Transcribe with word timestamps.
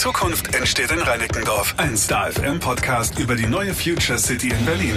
Zukunft 0.00 0.54
entsteht 0.54 0.90
in 0.92 1.00
Reinickendorf. 1.00 1.74
Ein 1.76 1.94
Star 1.94 2.32
FM 2.32 2.58
Podcast 2.58 3.18
über 3.18 3.36
die 3.36 3.44
neue 3.44 3.74
Future 3.74 4.16
City 4.16 4.48
in 4.48 4.64
Berlin. 4.64 4.94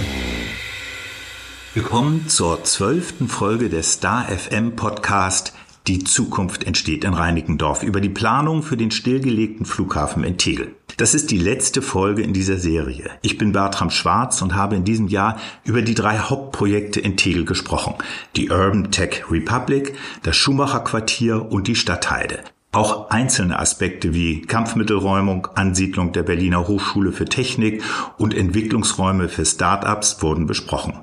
Willkommen 1.74 2.26
zur 2.28 2.64
zwölften 2.64 3.28
Folge 3.28 3.68
des 3.68 3.92
Star 3.92 4.24
FM 4.24 4.76
Podcast 4.76 5.52
die 5.86 6.02
Zukunft 6.02 6.64
entsteht 6.64 7.04
in 7.04 7.12
Reinickendorf 7.12 7.82
über 7.82 8.00
die 8.00 8.08
Planung 8.08 8.62
für 8.62 8.78
den 8.78 8.90
stillgelegten 8.90 9.66
Flughafen 9.66 10.24
in 10.24 10.38
Tegel. 10.38 10.74
Das 10.96 11.12
ist 11.12 11.30
die 11.30 11.36
letzte 11.36 11.82
Folge 11.82 12.22
in 12.22 12.32
dieser 12.32 12.56
Serie. 12.56 13.10
Ich 13.20 13.36
bin 13.36 13.52
Bertram 13.52 13.90
Schwarz 13.90 14.40
und 14.40 14.54
habe 14.54 14.74
in 14.74 14.86
diesem 14.86 15.08
Jahr 15.08 15.38
über 15.64 15.82
die 15.82 15.94
drei 15.94 16.16
Hauptprojekte 16.16 17.00
in 17.00 17.18
Tegel 17.18 17.44
gesprochen. 17.44 17.96
Die 18.36 18.48
Urban 18.48 18.90
Tech 18.90 19.24
Republic, 19.30 19.96
das 20.22 20.34
Schumacher 20.34 20.80
Quartier 20.80 21.52
und 21.52 21.68
die 21.68 21.76
Stadtheide. 21.76 22.42
Auch 22.74 23.08
einzelne 23.10 23.60
Aspekte 23.60 24.14
wie 24.14 24.42
Kampfmittelräumung, 24.42 25.46
Ansiedlung 25.54 26.10
der 26.10 26.24
Berliner 26.24 26.66
Hochschule 26.66 27.12
für 27.12 27.24
Technik 27.24 27.84
und 28.18 28.34
Entwicklungsräume 28.34 29.28
für 29.28 29.44
Start-ups 29.44 30.20
wurden 30.22 30.46
besprochen. 30.46 30.94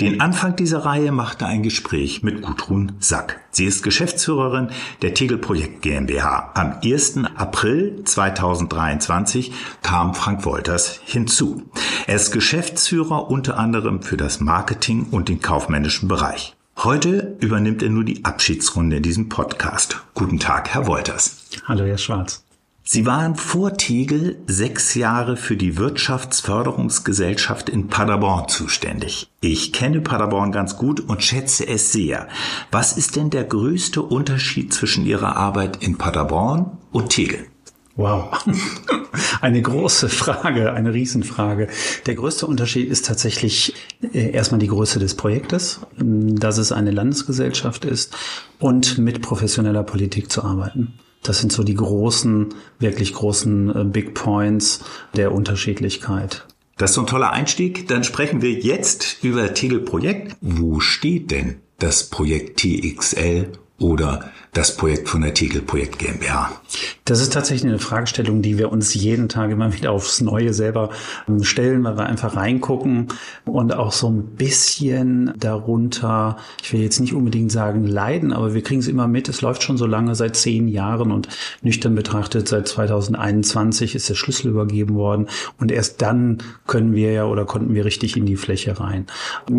Den 0.00 0.22
Anfang 0.22 0.56
dieser 0.56 0.86
Reihe 0.86 1.12
machte 1.12 1.44
ein 1.44 1.62
Gespräch 1.62 2.22
mit 2.22 2.40
Gudrun 2.40 2.92
Sack. 3.00 3.40
Sie 3.50 3.66
ist 3.66 3.82
Geschäftsführerin 3.82 4.70
der 5.02 5.12
Tegel 5.12 5.36
Projekt 5.36 5.82
GmbH. 5.82 6.52
Am 6.54 6.78
1. 6.82 7.18
April 7.34 8.04
2023 8.04 9.52
kam 9.82 10.14
Frank 10.14 10.46
Wolters 10.46 11.00
hinzu. 11.04 11.64
Er 12.06 12.14
ist 12.16 12.30
Geschäftsführer 12.30 13.28
unter 13.28 13.58
anderem 13.58 14.02
für 14.02 14.16
das 14.16 14.40
Marketing 14.40 15.08
und 15.10 15.28
den 15.28 15.42
kaufmännischen 15.42 16.08
Bereich. 16.08 16.54
Heute 16.84 17.36
übernimmt 17.40 17.82
er 17.82 17.90
nur 17.90 18.04
die 18.04 18.24
Abschiedsrunde 18.24 18.98
in 18.98 19.02
diesem 19.02 19.28
Podcast. 19.28 20.00
Guten 20.14 20.38
Tag, 20.38 20.68
Herr 20.68 20.86
Wolters. 20.86 21.38
Hallo, 21.64 21.84
Herr 21.84 21.98
Schwarz. 21.98 22.44
Sie 22.84 23.04
waren 23.04 23.34
vor 23.34 23.76
Tegel 23.76 24.38
sechs 24.46 24.94
Jahre 24.94 25.36
für 25.36 25.56
die 25.56 25.76
Wirtschaftsförderungsgesellschaft 25.76 27.68
in 27.68 27.88
Paderborn 27.88 28.46
zuständig. 28.46 29.28
Ich 29.40 29.72
kenne 29.72 30.02
Paderborn 30.02 30.52
ganz 30.52 30.76
gut 30.76 31.00
und 31.00 31.24
schätze 31.24 31.66
es 31.66 31.90
sehr. 31.90 32.28
Was 32.70 32.96
ist 32.96 33.16
denn 33.16 33.30
der 33.30 33.42
größte 33.42 34.00
Unterschied 34.00 34.72
zwischen 34.72 35.04
Ihrer 35.04 35.36
Arbeit 35.36 35.82
in 35.82 35.98
Paderborn 35.98 36.78
und 36.92 37.08
Tegel? 37.08 37.44
Wow, 37.98 38.30
eine 39.40 39.60
große 39.60 40.08
Frage, 40.08 40.72
eine 40.72 40.94
Riesenfrage. 40.94 41.66
Der 42.06 42.14
größte 42.14 42.46
Unterschied 42.46 42.88
ist 42.88 43.06
tatsächlich 43.06 43.74
äh, 44.12 44.30
erstmal 44.30 44.60
die 44.60 44.68
Größe 44.68 45.00
des 45.00 45.16
Projektes, 45.16 45.80
dass 45.96 46.58
es 46.58 46.70
eine 46.70 46.92
Landesgesellschaft 46.92 47.84
ist 47.84 48.16
und 48.60 48.98
mit 48.98 49.20
professioneller 49.20 49.82
Politik 49.82 50.30
zu 50.30 50.44
arbeiten. 50.44 50.94
Das 51.24 51.40
sind 51.40 51.50
so 51.50 51.64
die 51.64 51.74
großen, 51.74 52.54
wirklich 52.78 53.14
großen 53.14 53.74
äh, 53.74 53.84
Big 53.84 54.14
Points 54.14 54.84
der 55.16 55.32
Unterschiedlichkeit. 55.32 56.46
Das 56.76 56.90
ist 56.90 56.94
so 56.94 57.00
ein 57.00 57.08
toller 57.08 57.32
Einstieg. 57.32 57.88
Dann 57.88 58.04
sprechen 58.04 58.42
wir 58.42 58.52
jetzt 58.52 59.24
über 59.24 59.54
Tegel 59.54 59.80
Projekt. 59.80 60.36
Wo 60.40 60.78
steht 60.78 61.32
denn 61.32 61.56
das 61.80 62.04
Projekt 62.04 62.60
TXL 62.60 63.54
oder 63.80 64.30
das 64.52 64.76
Projekt 64.76 65.08
von 65.08 65.22
der 65.22 65.34
Tegel 65.34 65.62
Projekt 65.62 65.98
GmbH? 65.98 66.50
Das 67.04 67.20
ist 67.20 67.32
tatsächlich 67.32 67.70
eine 67.70 67.78
Fragestellung, 67.78 68.42
die 68.42 68.58
wir 68.58 68.70
uns 68.70 68.92
jeden 68.94 69.28
Tag 69.28 69.50
immer 69.50 69.72
wieder 69.72 69.92
aufs 69.92 70.20
Neue 70.20 70.52
selber 70.52 70.90
ähm, 71.26 71.42
stellen, 71.42 71.82
weil 71.84 71.96
wir 71.96 72.06
einfach 72.06 72.36
reingucken 72.36 73.08
und 73.46 73.74
auch 73.74 73.92
so 73.92 74.10
ein 74.10 74.24
bisschen 74.36 75.32
darunter, 75.38 76.36
ich 76.62 76.72
will 76.72 76.82
jetzt 76.82 77.00
nicht 77.00 77.14
unbedingt 77.14 77.50
sagen 77.50 77.86
leiden, 77.86 78.32
aber 78.32 78.52
wir 78.52 78.62
kriegen 78.62 78.80
es 78.80 78.88
immer 78.88 79.08
mit. 79.08 79.28
Es 79.28 79.40
läuft 79.40 79.62
schon 79.62 79.78
so 79.78 79.86
lange, 79.86 80.14
seit 80.14 80.36
zehn 80.36 80.68
Jahren 80.68 81.12
und 81.12 81.28
nüchtern 81.62 81.94
betrachtet, 81.94 82.48
seit 82.48 82.68
2021 82.68 83.94
ist 83.94 84.08
der 84.08 84.14
Schlüssel 84.14 84.48
übergeben 84.48 84.94
worden 84.94 85.28
und 85.58 85.72
erst 85.72 86.02
dann 86.02 86.38
können 86.66 86.94
wir 86.94 87.12
ja 87.12 87.24
oder 87.24 87.44
konnten 87.46 87.74
wir 87.74 87.84
richtig 87.84 88.16
in 88.16 88.26
die 88.26 88.36
Fläche 88.36 88.78
rein. 88.78 89.06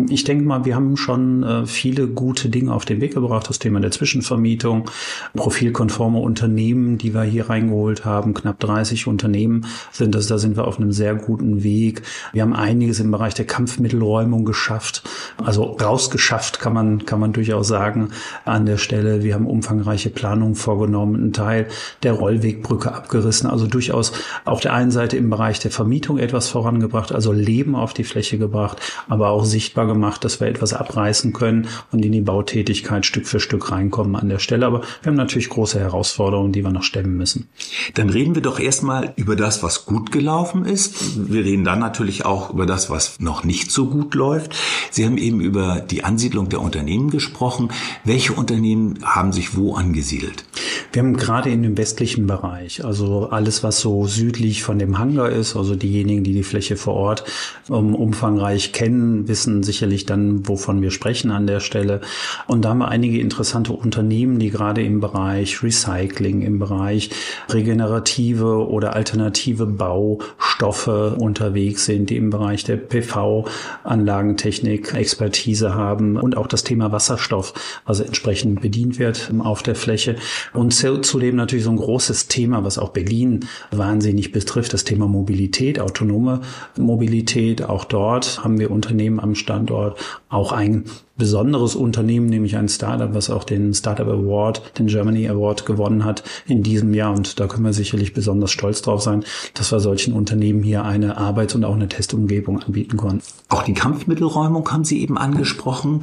Ich 0.08 0.24
denke 0.24 0.44
mal, 0.44 0.64
wir 0.64 0.76
haben 0.76 0.96
schon 0.96 1.42
äh, 1.42 1.66
viele 1.66 2.06
gute 2.06 2.48
Dinge 2.48 2.72
auf 2.72 2.84
den 2.84 3.00
Weg 3.00 3.14
gebracht, 3.14 3.48
das 3.48 3.58
Thema 3.58 3.80
der 3.80 3.90
Zwischenvermietung, 3.90 4.79
Entwicklung. 4.80 4.90
Profilkonforme 5.34 6.18
Unternehmen, 6.18 6.98
die 6.98 7.14
wir 7.14 7.22
hier 7.22 7.48
reingeholt 7.48 8.04
haben, 8.04 8.34
knapp 8.34 8.58
30 8.60 9.06
Unternehmen 9.06 9.66
sind 9.92 10.14
das. 10.14 10.26
Da 10.26 10.38
sind 10.38 10.56
wir 10.56 10.66
auf 10.66 10.78
einem 10.78 10.92
sehr 10.92 11.14
guten 11.14 11.62
Weg. 11.62 12.02
Wir 12.32 12.42
haben 12.42 12.54
einiges 12.54 13.00
im 13.00 13.10
Bereich 13.10 13.34
der 13.34 13.46
Kampfmittelräumung 13.46 14.44
geschafft. 14.44 15.02
Also 15.42 15.64
rausgeschafft 15.64 16.60
kann 16.60 16.72
man, 16.72 17.06
kann 17.06 17.20
man 17.20 17.32
durchaus 17.32 17.68
sagen 17.68 18.10
an 18.44 18.66
der 18.66 18.76
Stelle. 18.76 19.22
Wir 19.22 19.34
haben 19.34 19.46
umfangreiche 19.46 20.10
Planungen 20.10 20.54
vorgenommen, 20.54 21.16
einen 21.16 21.32
Teil 21.32 21.68
der 22.02 22.12
Rollwegbrücke 22.12 22.92
abgerissen. 22.92 23.48
Also 23.48 23.66
durchaus 23.66 24.12
auf 24.44 24.60
der 24.60 24.74
einen 24.74 24.90
Seite 24.90 25.16
im 25.16 25.30
Bereich 25.30 25.60
der 25.60 25.70
Vermietung 25.70 26.18
etwas 26.18 26.48
vorangebracht, 26.48 27.12
also 27.12 27.32
Leben 27.32 27.74
auf 27.74 27.94
die 27.94 28.04
Fläche 28.04 28.38
gebracht, 28.38 28.78
aber 29.08 29.30
auch 29.30 29.44
sichtbar 29.44 29.86
gemacht, 29.86 30.24
dass 30.24 30.40
wir 30.40 30.48
etwas 30.48 30.74
abreißen 30.74 31.32
können 31.32 31.68
und 31.92 32.04
in 32.04 32.12
die 32.12 32.20
Bautätigkeit 32.20 33.06
Stück 33.06 33.26
für 33.26 33.40
Stück 33.40 33.70
reinkommen 33.70 34.16
an 34.16 34.28
der 34.28 34.38
Stelle 34.38 34.69
aber 34.70 34.82
wir 35.02 35.10
haben 35.10 35.16
natürlich 35.16 35.48
große 35.48 35.78
Herausforderungen, 35.78 36.52
die 36.52 36.62
wir 36.62 36.70
noch 36.70 36.82
stemmen 36.82 37.16
müssen. 37.16 37.48
Dann 37.94 38.10
reden 38.10 38.34
wir 38.34 38.42
doch 38.42 38.58
erstmal 38.58 39.12
über 39.16 39.36
das, 39.36 39.62
was 39.62 39.84
gut 39.84 40.12
gelaufen 40.12 40.64
ist. 40.64 41.30
Wir 41.30 41.44
reden 41.44 41.64
dann 41.64 41.80
natürlich 41.80 42.24
auch 42.24 42.50
über 42.50 42.66
das, 42.66 42.90
was 42.90 43.20
noch 43.20 43.44
nicht 43.44 43.70
so 43.70 43.86
gut 43.86 44.14
läuft. 44.14 44.54
Sie 44.90 45.04
haben 45.04 45.18
eben 45.18 45.40
über 45.40 45.80
die 45.80 46.04
Ansiedlung 46.04 46.48
der 46.48 46.60
Unternehmen 46.60 47.10
gesprochen. 47.10 47.70
Welche 48.04 48.32
Unternehmen 48.32 48.98
haben 49.02 49.32
sich 49.32 49.56
wo 49.56 49.74
angesiedelt? 49.74 50.44
Wir 50.92 51.02
haben 51.02 51.16
gerade 51.16 51.50
in 51.50 51.62
dem 51.62 51.78
westlichen 51.78 52.26
Bereich, 52.26 52.84
also 52.84 53.28
alles, 53.30 53.62
was 53.62 53.80
so 53.80 54.06
südlich 54.06 54.62
von 54.62 54.78
dem 54.78 54.98
Hangar 54.98 55.30
ist, 55.30 55.54
also 55.54 55.76
diejenigen, 55.76 56.24
die 56.24 56.32
die 56.32 56.42
Fläche 56.42 56.76
vor 56.76 56.94
Ort 56.94 57.24
um, 57.68 57.94
umfangreich 57.94 58.72
kennen, 58.72 59.28
wissen 59.28 59.62
sicherlich 59.62 60.06
dann, 60.06 60.48
wovon 60.48 60.82
wir 60.82 60.90
sprechen 60.90 61.30
an 61.30 61.46
der 61.46 61.60
Stelle. 61.60 62.00
Und 62.46 62.64
da 62.64 62.70
haben 62.70 62.78
wir 62.78 62.88
einige 62.88 63.20
interessante 63.20 63.72
Unternehmen, 63.72 64.38
die 64.38 64.50
gerade 64.60 64.82
im 64.82 65.00
Bereich 65.00 65.62
Recycling, 65.62 66.42
im 66.42 66.58
Bereich 66.58 67.08
regenerative 67.48 68.68
oder 68.68 68.94
alternative 68.94 69.64
Baustoffe 69.64 71.16
unterwegs 71.16 71.86
sind, 71.86 72.10
die 72.10 72.18
im 72.18 72.28
Bereich 72.28 72.64
der 72.64 72.76
PV-Anlagentechnik 72.76 74.92
Expertise 74.92 75.74
haben 75.74 76.18
und 76.18 76.36
auch 76.36 76.46
das 76.46 76.62
Thema 76.62 76.92
Wasserstoff, 76.92 77.54
also 77.86 78.04
entsprechend 78.04 78.60
bedient 78.60 78.98
wird 78.98 79.32
auf 79.38 79.62
der 79.62 79.76
Fläche. 79.76 80.16
Und 80.52 80.74
zudem 80.74 81.36
natürlich 81.36 81.64
so 81.64 81.70
ein 81.70 81.76
großes 81.76 82.28
Thema, 82.28 82.62
was 82.62 82.76
auch 82.76 82.90
Berlin 82.90 83.46
wahnsinnig 83.70 84.30
betrifft, 84.30 84.74
das 84.74 84.84
Thema 84.84 85.08
Mobilität, 85.08 85.80
autonome 85.80 86.42
Mobilität. 86.76 87.62
Auch 87.62 87.86
dort 87.86 88.44
haben 88.44 88.58
wir 88.58 88.70
Unternehmen 88.70 89.20
am 89.20 89.34
Standort, 89.34 89.98
auch 90.28 90.52
ein 90.52 90.84
besonderes 91.20 91.76
Unternehmen, 91.76 92.26
nämlich 92.26 92.56
ein 92.56 92.68
Startup, 92.68 93.14
was 93.14 93.30
auch 93.30 93.44
den 93.44 93.72
Startup 93.74 94.08
Award, 94.08 94.78
den 94.78 94.88
Germany 94.88 95.28
Award 95.28 95.66
gewonnen 95.66 96.04
hat 96.04 96.24
in 96.48 96.64
diesem 96.64 96.92
Jahr. 96.92 97.14
Und 97.14 97.38
da 97.38 97.46
können 97.46 97.64
wir 97.64 97.72
sicherlich 97.72 98.12
besonders 98.12 98.50
stolz 98.50 98.82
drauf 98.82 99.02
sein, 99.02 99.24
dass 99.54 99.70
wir 99.70 99.78
solchen 99.78 100.14
Unternehmen 100.14 100.64
hier 100.64 100.84
eine 100.84 101.16
Arbeits- 101.16 101.54
und 101.54 101.64
auch 101.64 101.76
eine 101.76 101.88
Testumgebung 101.88 102.60
anbieten 102.60 102.96
konnten. 102.96 103.22
Auch 103.48 103.62
die 103.62 103.74
Kampfmittelräumung 103.74 104.68
haben 104.72 104.84
Sie 104.84 105.00
eben 105.00 105.16
angesprochen. 105.16 106.00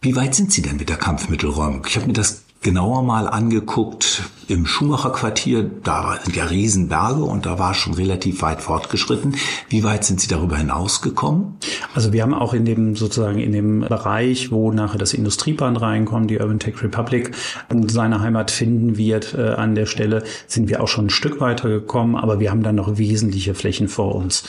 Wie 0.00 0.16
weit 0.16 0.34
sind 0.34 0.50
Sie 0.50 0.62
denn 0.62 0.78
mit 0.78 0.88
der 0.88 0.96
Kampfmittelräumung? 0.96 1.86
Ich 1.88 1.94
habe 1.96 2.08
mir 2.08 2.12
das 2.14 2.42
genauer 2.62 3.02
mal 3.02 3.28
angeguckt 3.28 4.22
im 4.48 4.66
Schumacher 4.66 5.10
Quartier. 5.10 5.70
Da 5.82 6.18
sind 6.22 6.36
ja 6.36 6.44
Riesenberge 6.44 7.22
und 7.22 7.46
da 7.46 7.58
war 7.58 7.74
schon 7.74 7.94
relativ 7.94 8.42
weit 8.42 8.60
fortgeschritten. 8.60 9.36
Wie 9.68 9.84
weit 9.84 10.04
sind 10.04 10.20
Sie 10.20 10.28
darüber 10.28 10.56
hinausgekommen? 10.56 11.54
Also 11.94 12.12
wir 12.12 12.22
haben 12.22 12.34
auch 12.34 12.54
in 12.54 12.64
dem 12.64 12.96
sozusagen 12.96 13.38
in 13.38 13.52
dem 13.52 13.80
Bereich, 13.80 14.50
wo 14.50 14.72
nachher 14.72 14.98
das 14.98 15.14
Industriebahn 15.14 15.76
reinkommt, 15.76 16.30
die 16.30 16.38
Urban 16.38 16.58
Tech 16.58 16.82
Republic 16.82 17.32
und 17.70 17.90
seine 17.90 18.20
Heimat 18.20 18.50
finden 18.50 18.96
wird 18.96 19.34
äh, 19.34 19.50
an 19.50 19.74
der 19.74 19.86
Stelle, 19.86 20.24
sind 20.46 20.68
wir 20.68 20.82
auch 20.82 20.88
schon 20.88 21.06
ein 21.06 21.10
Stück 21.10 21.40
weiter 21.40 21.68
gekommen, 21.68 22.16
aber 22.16 22.40
wir 22.40 22.50
haben 22.50 22.62
dann 22.62 22.74
noch 22.74 22.98
wesentliche 22.98 23.54
Flächen 23.54 23.88
vor 23.88 24.14
uns. 24.14 24.44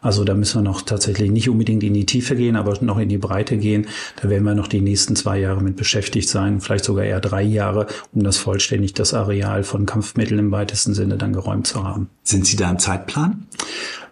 Also 0.00 0.24
da 0.24 0.34
müssen 0.34 0.62
wir 0.62 0.68
noch 0.68 0.82
tatsächlich 0.82 1.30
nicht 1.30 1.48
unbedingt 1.48 1.82
in 1.82 1.94
die 1.94 2.06
Tiefe 2.06 2.36
gehen, 2.36 2.56
aber 2.56 2.76
noch 2.80 2.98
in 2.98 3.08
die 3.08 3.18
Breite 3.18 3.56
gehen. 3.56 3.86
Da 4.20 4.28
werden 4.28 4.44
wir 4.44 4.54
noch 4.54 4.68
die 4.68 4.80
nächsten 4.80 5.16
zwei 5.16 5.38
Jahre 5.38 5.62
mit 5.62 5.76
beschäftigt 5.76 6.28
sein, 6.28 6.60
vielleicht 6.60 6.84
sogar 6.84 7.04
eher 7.04 7.20
drei 7.20 7.42
Jahre, 7.42 7.86
um 8.12 8.22
das 8.22 8.36
vollständig 8.36 8.94
das 8.94 9.14
Areal 9.14 9.37
von 9.62 9.86
Kampfmitteln 9.86 10.38
im 10.38 10.50
weitesten 10.50 10.94
Sinne 10.94 11.16
dann 11.16 11.32
geräumt 11.32 11.66
zu 11.66 11.84
haben. 11.84 12.08
Sind 12.22 12.46
Sie 12.46 12.56
da 12.56 12.70
im 12.70 12.78
Zeitplan? 12.78 13.46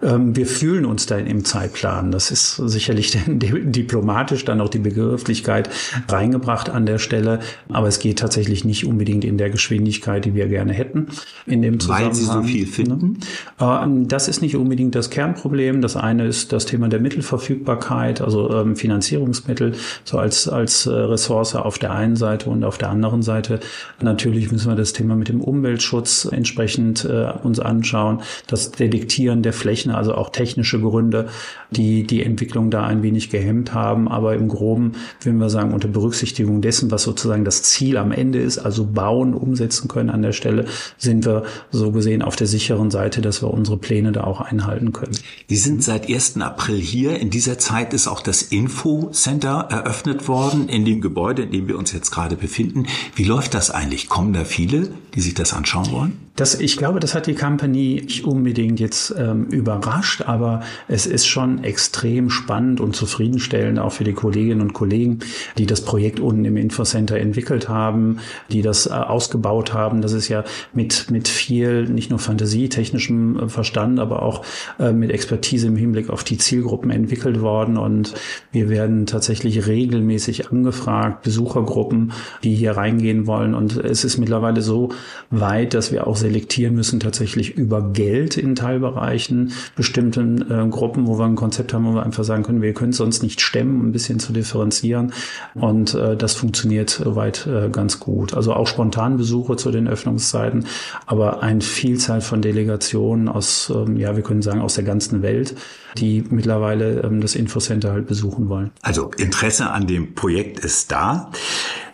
Ähm, 0.02 0.36
wir 0.36 0.46
fühlen 0.46 0.84
uns 0.84 1.06
da 1.06 1.16
im 1.16 1.44
Zeitplan. 1.44 2.12
Das 2.12 2.30
ist 2.30 2.56
sicherlich 2.56 3.16
diplomatisch 3.26 4.44
dann 4.44 4.60
auch 4.60 4.68
die 4.68 4.78
Begrifflichkeit 4.78 5.70
reingebracht 6.08 6.68
an 6.68 6.86
der 6.86 6.98
Stelle. 6.98 7.40
Aber 7.68 7.88
es 7.88 7.98
geht 7.98 8.18
tatsächlich 8.18 8.64
nicht 8.64 8.86
unbedingt 8.86 9.24
in 9.24 9.38
der 9.38 9.50
Geschwindigkeit, 9.50 10.24
die 10.24 10.34
wir 10.34 10.48
gerne 10.48 10.72
hätten. 10.72 11.06
In 11.46 11.62
dem 11.62 11.78
Weil 11.88 12.14
Sie 12.14 12.24
so 12.24 12.42
viel 12.42 12.66
finden? 12.66 13.20
Ähm, 13.58 14.08
das 14.08 14.28
ist 14.28 14.42
nicht 14.42 14.56
unbedingt 14.56 14.94
das 14.94 15.10
Kernproblem. 15.10 15.80
Das 15.80 15.96
eine 15.96 16.26
ist 16.26 16.52
das 16.52 16.66
Thema 16.66 16.88
der 16.88 17.00
Mittelverfügbarkeit, 17.00 18.20
also 18.20 18.52
ähm, 18.52 18.76
Finanzierungsmittel, 18.76 19.72
so 20.04 20.18
als, 20.18 20.46
als 20.46 20.86
äh, 20.86 20.90
Ressource 20.90 21.54
auf 21.54 21.78
der 21.78 21.92
einen 21.92 22.16
Seite 22.16 22.50
und 22.50 22.64
auf 22.64 22.76
der 22.76 22.90
anderen 22.90 23.22
Seite. 23.22 23.60
Natürlich 24.02 24.52
müssen 24.52 24.68
wir 24.68 24.76
das 24.76 24.92
Thema 24.92 25.06
Thema 25.06 25.14
mit 25.14 25.28
dem 25.28 25.40
Umweltschutz 25.40 26.28
entsprechend 26.30 27.04
äh, 27.04 27.30
uns 27.42 27.60
anschauen, 27.60 28.22
das 28.48 28.72
Detektieren 28.72 29.42
der 29.42 29.52
Flächen, 29.52 29.85
also 29.90 30.14
auch 30.14 30.30
technische 30.30 30.80
Gründe, 30.80 31.28
die 31.70 32.06
die 32.06 32.22
Entwicklung 32.22 32.70
da 32.70 32.84
ein 32.84 33.02
wenig 33.02 33.30
gehemmt 33.30 33.74
haben. 33.74 34.08
Aber 34.08 34.34
im 34.34 34.48
Groben 34.48 34.92
würden 35.20 35.38
wir 35.38 35.50
sagen, 35.50 35.72
unter 35.74 35.88
Berücksichtigung 35.88 36.60
dessen, 36.60 36.90
was 36.90 37.02
sozusagen 37.02 37.44
das 37.44 37.62
Ziel 37.62 37.96
am 37.96 38.12
Ende 38.12 38.40
ist, 38.40 38.58
also 38.58 38.84
bauen, 38.84 39.34
umsetzen 39.34 39.88
können 39.88 40.10
an 40.10 40.22
der 40.22 40.32
Stelle, 40.32 40.66
sind 40.98 41.24
wir 41.24 41.44
so 41.70 41.92
gesehen 41.92 42.22
auf 42.22 42.36
der 42.36 42.46
sicheren 42.46 42.90
Seite, 42.90 43.20
dass 43.20 43.42
wir 43.42 43.52
unsere 43.52 43.76
Pläne 43.76 44.12
da 44.12 44.24
auch 44.24 44.40
einhalten 44.40 44.92
können. 44.92 45.16
Sie 45.48 45.56
sind 45.56 45.82
seit 45.82 46.10
1. 46.10 46.40
April 46.40 46.78
hier. 46.78 47.18
In 47.20 47.30
dieser 47.30 47.58
Zeit 47.58 47.94
ist 47.94 48.08
auch 48.08 48.20
das 48.20 48.42
Info-Center 48.42 49.66
eröffnet 49.70 50.28
worden 50.28 50.68
in 50.68 50.84
dem 50.84 51.00
Gebäude, 51.00 51.42
in 51.42 51.50
dem 51.50 51.68
wir 51.68 51.78
uns 51.78 51.92
jetzt 51.92 52.10
gerade 52.10 52.36
befinden. 52.36 52.86
Wie 53.14 53.24
läuft 53.24 53.54
das 53.54 53.70
eigentlich? 53.70 54.08
Kommen 54.08 54.32
da 54.32 54.44
viele, 54.44 54.90
die 55.14 55.20
sich 55.20 55.34
das 55.34 55.52
anschauen 55.52 55.90
wollen? 55.92 56.26
Das, 56.36 56.54
ich 56.60 56.76
glaube, 56.76 57.00
das 57.00 57.14
hat 57.14 57.26
die 57.26 57.34
Company 57.34 58.02
nicht 58.04 58.24
unbedingt 58.24 58.78
jetzt 58.78 59.14
ähm, 59.16 59.48
überrascht, 59.76 60.22
aber 60.22 60.60
es 60.88 61.06
ist 61.06 61.26
schon 61.26 61.64
extrem 61.64 62.30
spannend 62.30 62.80
und 62.80 62.96
zufriedenstellend 62.96 63.78
auch 63.78 63.92
für 63.92 64.04
die 64.04 64.12
Kolleginnen 64.12 64.60
und 64.60 64.72
Kollegen, 64.72 65.20
die 65.58 65.66
das 65.66 65.82
Projekt 65.82 66.20
unten 66.20 66.44
im 66.44 66.56
Infocenter 66.56 67.18
entwickelt 67.18 67.68
haben, 67.68 68.18
die 68.50 68.62
das 68.62 68.86
äh, 68.86 68.90
ausgebaut 68.90 69.72
haben. 69.72 70.02
Das 70.02 70.12
ist 70.12 70.28
ja 70.28 70.44
mit, 70.72 71.10
mit 71.10 71.28
viel, 71.28 71.84
nicht 71.84 72.10
nur 72.10 72.18
Fantasie, 72.18 72.68
technischem 72.68 73.38
äh, 73.38 73.48
Verstand, 73.48 74.00
aber 74.00 74.22
auch 74.22 74.44
äh, 74.78 74.92
mit 74.92 75.10
Expertise 75.10 75.66
im 75.66 75.76
Hinblick 75.76 76.10
auf 76.10 76.24
die 76.24 76.38
Zielgruppen 76.38 76.90
entwickelt 76.90 77.40
worden. 77.40 77.76
Und 77.76 78.14
wir 78.52 78.68
werden 78.68 79.06
tatsächlich 79.06 79.66
regelmäßig 79.66 80.50
angefragt, 80.50 81.22
Besuchergruppen, 81.22 82.12
die 82.42 82.54
hier 82.54 82.72
reingehen 82.72 83.26
wollen. 83.26 83.54
Und 83.54 83.76
es 83.76 84.04
ist 84.04 84.18
mittlerweile 84.18 84.62
so 84.62 84.90
weit, 85.30 85.74
dass 85.74 85.92
wir 85.92 86.06
auch 86.06 86.16
selektieren 86.16 86.74
müssen, 86.74 87.00
tatsächlich 87.00 87.56
über 87.56 87.92
Geld 87.92 88.36
in 88.36 88.54
Teilbereichen, 88.54 89.52
bestimmten 89.74 90.50
äh, 90.50 90.68
Gruppen, 90.68 91.06
wo 91.06 91.18
wir 91.18 91.24
ein 91.24 91.36
Konzept 91.36 91.72
haben, 91.72 91.86
wo 91.86 91.94
wir 91.94 92.04
einfach 92.04 92.24
sagen 92.24 92.42
können, 92.42 92.62
wir 92.62 92.74
können 92.74 92.90
es 92.90 92.96
sonst 92.96 93.22
nicht 93.22 93.40
stemmen, 93.40 93.86
ein 93.86 93.92
bisschen 93.92 94.18
zu 94.20 94.32
differenzieren. 94.32 95.12
Und 95.54 95.94
äh, 95.94 96.16
das 96.16 96.34
funktioniert 96.34 96.90
soweit 96.90 97.46
äh, 97.46 97.68
ganz 97.70 98.00
gut. 98.00 98.34
Also 98.34 98.52
auch 98.54 98.66
spontan 98.66 99.16
Besuche 99.16 99.56
zu 99.56 99.70
den 99.70 99.88
Öffnungszeiten, 99.88 100.66
aber 101.06 101.42
eine 101.42 101.60
Vielzahl 101.60 102.20
von 102.20 102.42
Delegationen 102.42 103.28
aus, 103.28 103.72
ähm, 103.74 103.96
ja, 103.96 104.16
wir 104.16 104.22
können 104.22 104.42
sagen, 104.42 104.60
aus 104.60 104.74
der 104.74 104.84
ganzen 104.84 105.22
Welt, 105.22 105.54
die 105.96 106.24
mittlerweile 106.28 107.00
ähm, 107.02 107.20
das 107.20 107.34
Infocenter 107.34 107.92
halt 107.92 108.06
besuchen 108.06 108.48
wollen. 108.48 108.70
Also 108.82 109.10
Interesse 109.16 109.70
an 109.70 109.86
dem 109.86 110.14
Projekt 110.14 110.58
ist 110.60 110.92
da. 110.92 111.30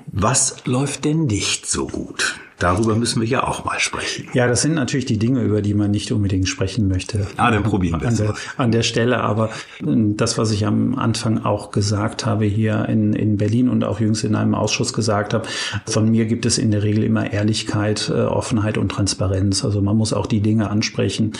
Was 0.06 0.66
läuft 0.66 1.04
denn 1.04 1.26
nicht 1.26 1.66
so 1.66 1.86
gut? 1.86 2.36
Darüber 2.62 2.94
müssen 2.94 3.20
wir 3.20 3.28
ja 3.28 3.42
auch 3.42 3.64
mal 3.64 3.80
sprechen. 3.80 4.28
Ja, 4.34 4.46
das 4.46 4.62
sind 4.62 4.74
natürlich 4.74 5.06
die 5.06 5.18
Dinge, 5.18 5.42
über 5.42 5.62
die 5.62 5.74
man 5.74 5.90
nicht 5.90 6.12
unbedingt 6.12 6.48
sprechen 6.48 6.86
möchte. 6.86 7.26
Ah, 7.36 7.50
dann 7.50 7.64
probieren 7.64 8.00
wir 8.00 8.08
an 8.08 8.16
der, 8.16 8.34
an 8.56 8.70
der 8.70 8.82
Stelle. 8.82 9.20
Aber 9.20 9.50
ähm, 9.80 10.16
das, 10.16 10.38
was 10.38 10.52
ich 10.52 10.64
am 10.64 10.94
Anfang 10.94 11.44
auch 11.44 11.72
gesagt 11.72 12.24
habe 12.24 12.44
hier 12.44 12.88
in, 12.88 13.14
in 13.14 13.36
Berlin 13.36 13.68
und 13.68 13.82
auch 13.82 13.98
jüngst 13.98 14.22
in 14.22 14.36
einem 14.36 14.54
Ausschuss 14.54 14.92
gesagt 14.92 15.34
habe, 15.34 15.48
von 15.86 16.08
mir 16.08 16.26
gibt 16.26 16.46
es 16.46 16.58
in 16.58 16.70
der 16.70 16.82
Regel 16.84 17.02
immer 17.02 17.32
Ehrlichkeit, 17.32 18.08
äh, 18.08 18.20
Offenheit 18.22 18.78
und 18.78 18.90
Transparenz. 18.90 19.64
Also 19.64 19.80
man 19.80 19.96
muss 19.96 20.12
auch 20.12 20.26
die 20.26 20.40
Dinge 20.40 20.70
ansprechen. 20.70 21.32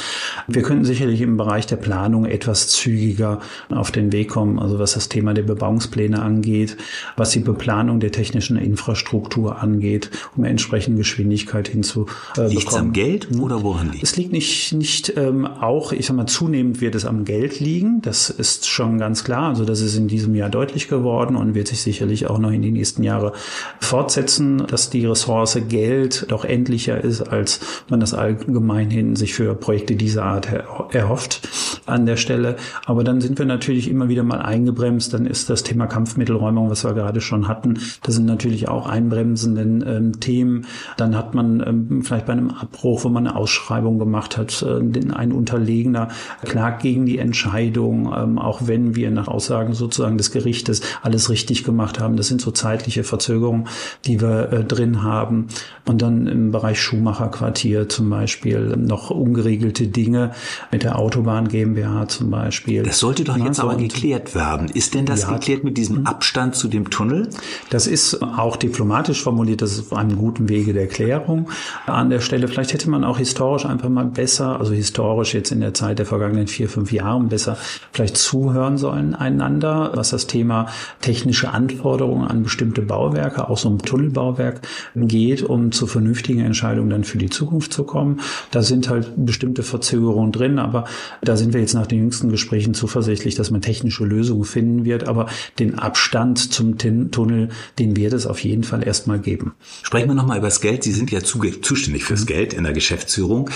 Wir 0.49 0.63
könnten 0.63 0.85
sicherlich 0.85 1.21
im 1.21 1.37
Bereich 1.37 1.67
der 1.67 1.77
Planung 1.77 2.25
etwas 2.25 2.69
zügiger 2.69 3.41
auf 3.71 3.93
den 3.93 4.13
Weg 4.13 4.31
kommen, 4.31 4.59
also 4.59 4.79
was 4.79 4.95
das 4.95 5.09
Thema 5.09 5.35
der 5.35 5.43
Bebauungspläne 5.43 6.21
angeht, 6.21 6.77
was 7.17 7.31
die 7.31 7.41
Beplanung 7.41 8.01
der 8.01 8.11
technischen 8.11 8.57
Infrastruktur 8.57 9.63
angeht, 9.63 10.11
um 10.37 10.45
entsprechend 10.45 10.97
Geschwindigkeit 11.13 11.69
hinzubekommen. 11.69 12.17
Äh, 12.39 12.49
Liegt 12.55 12.69
es 12.69 12.75
am 12.75 12.93
bekommen. 12.93 12.93
Geld 12.95 13.29
oder 13.39 13.63
woran 13.63 13.93
liegt 13.93 14.03
Es 14.03 14.17
liegt 14.17 14.33
nicht, 14.33 14.73
nicht 14.73 15.13
ähm, 15.17 15.47
auch, 15.47 15.93
ich 15.93 16.07
sag 16.07 16.17
mal, 16.17 16.27
zunehmend 16.27 16.81
wird 16.81 16.95
es 16.95 17.05
am 17.05 17.25
Geld 17.25 17.61
liegen. 17.61 18.01
Das 18.01 18.31
ist 18.31 18.67
schon 18.67 18.99
ganz 18.99 19.23
klar. 19.23 19.49
Also 19.51 19.65
das 19.67 19.81
ist 19.83 19.95
in 19.97 20.09
diesem 20.09 20.35
Jahr 20.35 20.49
deutlich 20.49 20.89
geworden 20.89 21.37
und 21.37 21.55
wird 21.55 21.69
sich 21.69 21.83
sicherlich 21.83 22.29
auch 22.29 22.39
noch 22.39 22.51
in 22.51 22.63
die 22.63 22.71
nächsten 22.71 23.03
Jahre 23.03 23.35
fortsetzen, 23.81 24.67
dass 24.67 24.89
die 24.91 25.05
Ressource 25.07 25.59
Geld 25.69 26.27
doch 26.29 26.45
endlicher 26.45 27.03
ist, 27.03 27.21
als 27.23 27.61
man 27.91 28.01
das 28.01 28.15
allgemein 28.15 28.91
hin 28.91 29.17
sich 29.17 29.35
für 29.35 29.55
Projekte 29.55 29.97
dieser 29.97 30.25
Art 30.25 30.51
er- 30.51 30.89
erhofft 30.93 31.47
an 31.87 32.07
der 32.07 32.17
Stelle. 32.17 32.57
Aber 32.87 33.05
dann 33.05 33.21
sind 33.21 33.39
wir 33.39 33.47
natürlich 33.47 33.91
immer 33.91 34.09
wieder 34.09 34.23
mal 34.23 34.41
eingebremst. 34.41 35.13
Dann 35.13 35.27
ist 35.27 35.51
das 35.51 35.63
Thema 35.63 35.87
Kampfmittelräumung, 35.87 36.71
was 36.71 36.85
wir 36.85 36.95
gerade 36.95 37.21
schon 37.21 37.49
hatten, 37.49 37.79
das 38.03 38.15
sind 38.15 38.25
natürlich 38.27 38.69
auch 38.69 38.87
einbremsenden 38.87 39.85
ähm, 39.87 40.21
Themen. 40.21 40.67
Dann 40.97 41.17
hat 41.17 41.35
man 41.35 41.63
ähm, 41.67 42.03
vielleicht 42.03 42.27
bei 42.27 42.33
einem 42.33 42.51
Abbruch, 42.51 43.05
wo 43.05 43.09
man 43.09 43.27
eine 43.27 43.37
Ausschreibung 43.37 43.99
gemacht 43.99 44.37
hat, 44.37 44.63
äh, 44.63 44.81
den, 44.81 45.13
ein 45.13 45.33
Unterlegener 45.33 46.09
klagt 46.45 46.83
gegen 46.83 47.07
die 47.07 47.19
Entscheidung, 47.19 48.13
ähm, 48.17 48.39
auch 48.39 48.63
wenn 48.67 48.95
wir 48.95 49.11
nach 49.11 49.29
Aussagen 49.29 49.75
sozusagen 49.75 50.19
des 50.19 50.31
Gerichtes 50.33 50.81
alles 51.03 51.31
richtig 51.31 51.65
gemacht 51.65 52.01
haben. 52.01 52.17
Das 52.17 52.29
sind 52.29 52.41
so 52.41 52.51
zeitliche 52.51 53.05
Verzögerungen, 53.05 53.69
die 54.05 54.21
wir 54.21 54.53
äh, 54.53 54.65
drin 54.65 55.03
haben. 55.03 55.49
Und 55.87 56.03
dann 56.03 56.27
im 56.27 56.51
Bereich 56.51 56.81
Schumacher 56.81 57.29
Quartier 57.29 57.89
zum 57.89 58.09
Beispiel 58.11 58.77
noch 58.77 59.11
ungeregelte 59.11 59.89
Dinge 59.89 60.33
mit 60.71 60.83
der 60.85 60.99
Autobahn 60.99 61.49
GmbH 61.49 62.09
zum 62.09 62.31
Beispiel. 62.31 62.83
Das 62.83 62.99
sollte 62.99 63.25
doch 63.25 63.37
jetzt 63.37 63.61
aber 63.61 63.77
geklärt 63.77 64.35
werden. 64.35 64.69
Ist 64.73 64.95
denn 64.95 65.07
das 65.07 65.23
Ja. 65.23 65.33
geklärt 65.33 65.65
mit 65.65 65.77
diesem 65.77 66.07
Abstand 66.07 66.55
zu 66.55 66.69
dem 66.69 66.91
Tunnel? 66.91 67.29
Das 67.71 67.87
ist 67.87 68.23
auch 68.23 68.57
diplomatisch 68.57 69.23
formuliert, 69.23 69.63
das 69.63 69.73
ist 69.73 69.93
auf 69.93 69.99
einem 69.99 70.17
guten 70.17 70.49
Wege 70.49 70.73
der 70.73 70.82
Klärung 70.87 71.49
an 71.87 72.11
der 72.11 72.21
Stelle. 72.21 72.49
Vielleicht 72.49 72.73
hätte 72.73 72.91
man 72.91 73.05
auch 73.05 73.19
historisch 73.19 73.67
einfach 73.67 73.89
mal 73.89 74.05
besser, 74.05 74.59
also 74.59 74.73
historisch 74.73 75.35
jetzt 75.35 75.53
in 75.53 75.61
der 75.61 75.75
Zeit 75.75 75.99
der 75.99 76.07
vergangenen 76.07 76.47
vier, 76.47 76.69
fünf 76.69 76.93
Jahren 76.93 77.29
besser 77.29 77.57
vielleicht 77.93 78.17
zuhören 78.17 78.79
sollen 78.79 79.15
einander, 79.15 79.93
was 79.95 80.11
das 80.11 80.27
Thema 80.27 80.67
technische 81.01 81.51
Anforderungen 81.51 82.27
an 82.27 82.43
bestimmte 82.43 82.83
Bauwerke, 82.83 83.49
auch 83.49 83.59
so 83.59 83.69
ein 83.69 83.79
Tunnelbauwerk 83.79 84.61
geht, 84.95 85.43
um 85.43 85.73
zu 85.73 85.87
vernünftigen 85.87 86.41
Entscheidungen 86.41 86.91
dann 86.91 87.05
für 87.05 87.19
die 87.19 87.31
Zukunft 87.31 87.73
zu 87.73 87.85
kommen. 87.85 88.21
Da 88.51 88.63
sind 88.63 88.89
halt 88.89 89.13
bestimmte 89.17 89.63
Verzögerungen 89.63 90.33
drin, 90.33 90.59
aber 90.59 90.85
da 91.23 91.37
sind 91.37 91.53
wir 91.53 91.61
jetzt 91.61 91.75
nach 91.75 91.87
den 91.87 91.99
jüngsten 91.99 92.31
Gesprächen 92.31 92.75
zuversichtlich, 92.75 93.35
dass 93.35 93.51
man 93.51 93.61
technische 93.61 94.05
Lösungen 94.05 94.45
finden 94.45 94.85
wird. 94.85 95.09
Aber 95.09 95.27
den 95.59 95.79
Abstand 95.79 96.53
zum 96.53 96.79
Tunnel, 96.79 97.49
den 97.79 97.97
wird 97.97 98.13
es 98.13 98.27
auf 98.27 98.43
jeden 98.43 98.65
Fall 98.65 98.87
erstmal 98.87 99.19
geben. 99.19 99.55
Sprechen 99.83 100.09
wir 100.09 100.15
nochmal 100.15 100.39
über 100.39 100.49
das 100.49 100.61
Geld. 100.73 100.85
Sie 100.85 100.93
sind 100.93 101.11
ja 101.11 101.21
zuge- 101.21 101.61
zuständig 101.61 102.05
fürs 102.05 102.25
Geld 102.27 102.55
in 102.55 102.65
der 102.65 102.73
Geschäftsführung. 102.73 103.51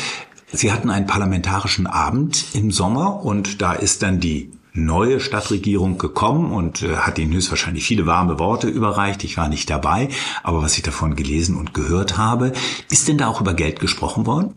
Sie 0.53 0.71
hatten 0.71 0.91
einen 0.91 1.07
parlamentarischen 1.07 1.87
Abend 1.87 2.44
im 2.53 2.70
Sommer 2.70 3.25
und 3.25 3.63
da 3.63 3.73
ist 3.73 4.03
dann 4.03 4.20
die 4.20 4.51
neue 4.75 5.20
Stadtregierung 5.20 5.96
gekommen 5.96 6.53
und 6.53 6.82
äh, 6.82 6.96
hat 6.96 7.19
Ihnen 7.19 7.32
höchstwahrscheinlich 7.32 7.85
viele 7.85 8.05
warme 8.06 8.39
Worte 8.39 8.69
überreicht. 8.69 9.25
Ich 9.25 9.39
war 9.39 9.49
nicht 9.49 9.70
dabei, 9.70 10.08
aber 10.43 10.61
was 10.63 10.77
ich 10.77 10.82
davon 10.82 11.17
gelesen 11.17 11.56
und 11.56 11.73
gehört 11.73 12.19
habe, 12.19 12.53
ist 12.91 13.08
denn 13.08 13.17
da 13.17 13.29
auch 13.29 13.41
über 13.41 13.55
Geld 13.55 13.81
gesprochen 13.81 14.27
worden? 14.27 14.55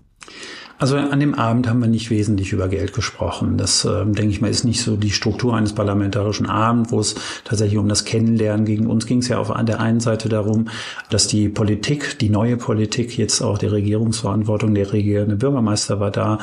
Also 0.82 0.96
an 0.96 1.20
dem 1.20 1.34
Abend 1.34 1.68
haben 1.68 1.82
wir 1.82 1.90
nicht 1.90 2.10
wesentlich 2.10 2.54
über 2.54 2.70
Geld 2.70 2.94
gesprochen. 2.94 3.58
Das, 3.58 3.84
ähm, 3.84 4.14
denke 4.16 4.32
ich 4.32 4.40
mal, 4.40 4.50
ist 4.50 4.64
nicht 4.64 4.82
so 4.82 4.96
die 4.96 5.12
Struktur 5.12 5.54
eines 5.54 5.74
parlamentarischen 5.74 6.46
Abends, 6.46 6.94
wo 6.94 7.02
es 7.02 7.16
tatsächlich 7.44 7.78
um 7.78 7.90
das 7.90 8.06
Kennenlernen 8.06 8.66
ging. 8.66 8.88
Uns 8.88 9.06
ging 9.06 9.18
es 9.18 9.28
ja 9.28 9.40
auf 9.40 9.52
der 9.66 9.82
einen 9.82 10.00
Seite 10.00 10.30
darum, 10.30 10.70
dass 11.10 11.28
die 11.28 11.50
Politik, 11.50 12.18
die 12.20 12.30
neue 12.30 12.56
Politik, 12.56 13.18
jetzt 13.18 13.42
auch 13.42 13.58
die 13.58 13.66
Regierungsverantwortung, 13.66 14.74
der 14.74 14.94
regierende 14.94 15.36
Bürgermeister 15.36 16.00
war 16.00 16.12
da, 16.12 16.40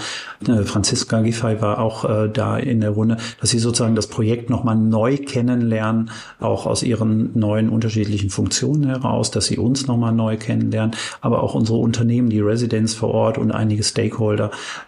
äh, 0.47 0.65
Franziska 0.65 1.23
Giffey 1.23 1.63
war 1.63 1.79
auch 1.79 2.05
äh, 2.05 2.29
da 2.29 2.59
in 2.59 2.83
der 2.83 2.91
Runde, 2.91 3.17
dass 3.41 3.49
sie 3.49 3.59
sozusagen 3.59 3.95
das 3.95 4.09
Projekt 4.09 4.51
nochmal 4.51 4.77
neu 4.77 5.17
kennenlernen, 5.17 6.11
auch 6.41 6.67
aus 6.67 6.83
ihren 6.83 7.31
neuen 7.39 7.71
unterschiedlichen 7.71 8.29
Funktionen 8.29 8.85
heraus, 8.85 9.31
dass 9.31 9.47
sie 9.47 9.57
uns 9.57 9.87
nochmal 9.87 10.13
neu 10.13 10.37
kennenlernen, 10.37 10.95
aber 11.23 11.43
auch 11.43 11.55
unsere 11.55 11.79
Unternehmen, 11.79 12.29
die 12.29 12.41
Residenz 12.41 12.93
vor 12.93 13.15
Ort 13.15 13.39
und 13.39 13.51
einige 13.51 13.83
Stakeholder 13.83 14.26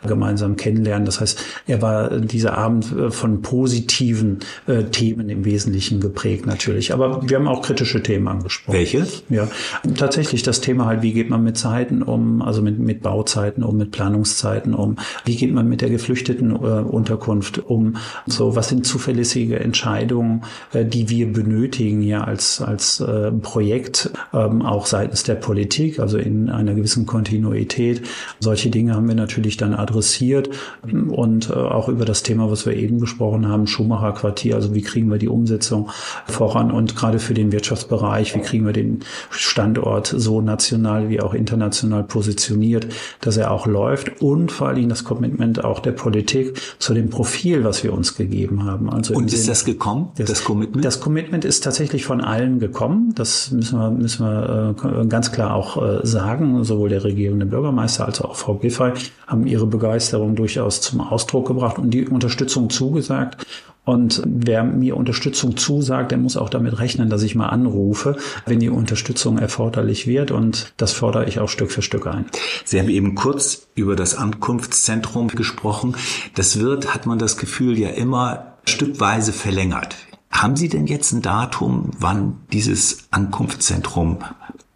gemeinsam 0.07 0.57
kennenlernen. 0.57 1.07
Das 1.07 1.21
heißt, 1.21 1.45
er 1.67 1.83
war 1.83 2.19
dieser 2.21 2.57
Abend 2.57 2.93
äh, 2.93 3.11
von 3.11 3.43
positiven 3.43 4.41
äh, 4.67 4.85
Themen 4.85 5.29
im 5.29 5.45
Wesentlichen 5.45 6.01
geprägt 6.01 6.47
natürlich. 6.47 6.93
Aber 6.93 7.29
wir 7.29 7.37
haben 7.37 7.49
auch 7.49 7.63
kritische 7.63 8.03
Themen 8.03 8.29
angesprochen. 8.29 8.77
Welche? 8.77 9.07
Ja, 9.29 9.49
tatsächlich 9.97 10.43
das 10.43 10.61
Thema 10.61 10.87
halt, 10.87 11.03
wie 11.03 11.13
geht 11.13 11.31
man 11.31 11.43
mit 11.43 11.57
Zeiten 11.57 12.03
um, 12.03 12.43
also 12.43 12.63
mit, 12.63 12.79
mit 12.79 13.03
Bauzeiten 13.03 13.63
um, 13.63 13.77
mit 13.77 13.91
Planungszeiten 13.91 14.75
um, 14.75 14.97
wie 15.25 15.37
geht 15.37 15.53
man 15.53 15.69
mit 15.69 15.81
der 15.81 15.91
geflüchteten 15.91 16.51
äh, 16.53 16.57
Unterkunft 16.57 17.59
um, 17.59 17.97
so 18.27 18.57
was 18.57 18.69
sind 18.69 18.87
zuverlässige 18.87 19.61
Entscheidungen, 19.61 20.43
äh, 20.73 20.85
die 20.85 21.09
wir 21.11 21.33
benötigen 21.33 22.03
ja 22.03 22.25
als, 22.25 22.61
als 22.61 23.01
äh, 23.01 23.31
Projekt, 23.33 24.11
ähm, 24.33 24.63
auch 24.63 24.87
seitens 24.87 25.23
der 25.23 25.35
Politik, 25.35 25.99
also 25.99 26.19
in 26.19 26.51
einer 26.51 26.75
gewissen 26.75 27.07
Kontinuität. 27.07 28.03
Solche 28.41 28.71
Dinge 28.71 28.95
haben 28.95 29.09
wir 29.09 29.15
natürlich 29.15 29.28
natürlich 29.29 29.59
dann 29.59 29.75
adressiert 29.75 30.49
und 30.91 31.51
äh, 31.51 31.53
auch 31.53 31.89
über 31.89 32.07
das 32.07 32.23
Thema, 32.23 32.51
was 32.51 32.65
wir 32.65 32.75
eben 32.75 32.99
gesprochen 32.99 33.47
haben, 33.47 33.67
Schumacher 33.67 34.13
Quartier, 34.13 34.55
also 34.55 34.75
wie 34.75 34.81
kriegen 34.81 35.11
wir 35.11 35.19
die 35.19 35.29
Umsetzung 35.29 35.91
voran 36.27 36.71
und 36.71 36.97
gerade 36.97 37.19
für 37.19 37.35
den 37.35 37.53
Wirtschaftsbereich, 37.53 38.35
wie 38.35 38.41
kriegen 38.41 38.65
wir 38.65 38.73
den 38.73 39.01
Standort 39.31 40.07
so 40.17 40.41
national 40.41 41.11
wie 41.11 41.21
auch 41.21 41.35
international 41.35 42.05
positioniert, 42.05 42.87
dass 43.21 43.37
er 43.37 43.51
auch 43.51 43.67
läuft 43.67 44.23
und 44.23 44.51
vor 44.51 44.69
allen 44.69 44.77
Dingen 44.77 44.89
das 44.89 45.05
Commitment 45.05 45.63
auch 45.63 45.81
der 45.81 45.93
Politik 45.93 46.59
zu 46.79 46.95
dem 46.95 47.11
Profil, 47.11 47.65
was 47.65 47.85
wir 47.85 47.93
uns 47.93 48.17
gegeben 48.17 48.65
haben. 48.65 48.89
Also 48.89 49.15
und 49.15 49.27
ist 49.27 49.41
Sinn, 49.41 49.49
das 49.49 49.65
gekommen, 49.67 50.09
das, 50.17 50.29
das 50.29 50.45
Commitment? 50.45 50.85
Das 50.85 51.01
Commitment 51.01 51.45
ist 51.45 51.65
tatsächlich 51.65 52.07
von 52.07 52.23
allen 52.23 52.61
gekommen. 52.61 53.13
Das 53.15 53.51
müssen 53.51 53.79
wir, 53.79 53.91
müssen 53.91 54.25
wir 54.25 54.75
äh, 55.03 55.07
ganz 55.07 55.33
klar 55.33 55.55
auch 55.55 55.77
äh, 55.83 56.07
sagen. 56.07 56.65
Sowohl 56.65 56.89
der 56.89 57.05
regierende 57.05 57.45
Bürgermeister 57.45 58.07
als 58.07 58.23
auch 58.23 58.35
Frau 58.35 58.55
Giffey 58.55 58.93
haben 59.27 59.47
ihre 59.47 59.67
Begeisterung 59.67 60.37
durchaus 60.37 60.81
zum 60.81 61.01
Ausdruck 61.01 61.49
gebracht 61.49 61.79
und 61.79 61.91
die 61.91 62.07
Unterstützung 62.07 62.71
zugesagt. 62.71 63.47
Und 63.89 64.23
wer 64.27 64.65
mir 64.65 64.99
Unterstützung 64.99 65.57
zusagt, 65.57 66.11
der 66.11 66.19
muss 66.19 66.37
auch 66.37 66.51
damit 66.51 66.79
rechnen, 66.79 67.09
dass 67.09 67.23
ich 67.23 67.35
mal 67.35 67.47
anrufe, 67.47 68.19
wenn 68.45 68.61
die 68.61 68.69
Unterstützung 68.69 69.39
erforderlich 69.39 70.07
wird. 70.07 70.31
Und 70.31 70.75
das 70.77 70.93
fordere 70.93 71.25
ich 71.25 71.41
auch 71.41 71.49
Stück 71.49 71.73
für 71.73 71.81
Stück 71.81 72.07
ein. 72.07 72.27
Sie 72.67 72.79
haben 72.79 72.91
eben 72.91 73.15
kurz 73.15 73.67
über 73.75 73.97
das 73.97 74.15
Ankunftszentrum 74.15 75.29
gesprochen. 75.29 75.97
Das 76.35 76.61
wird, 76.61 76.95
hat 76.95 77.07
man 77.07 77.19
das 77.19 77.39
Gefühl, 77.39 77.79
ja 77.79 77.89
immer 77.89 78.59
stückweise 78.67 79.33
verlängert. 79.33 79.97
Haben 80.31 80.57
Sie 80.57 80.69
denn 80.69 80.87
jetzt 80.87 81.13
ein 81.13 81.23
Datum, 81.23 81.91
wann 81.99 82.37
dieses 82.53 83.09
Ankunftszentrum 83.11 84.19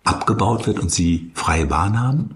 abgebaut 0.04 0.66
wird 0.66 0.80
und 0.80 0.90
Sie 0.90 1.30
freie 1.34 1.66
Bahn 1.66 2.00
haben? 2.00 2.30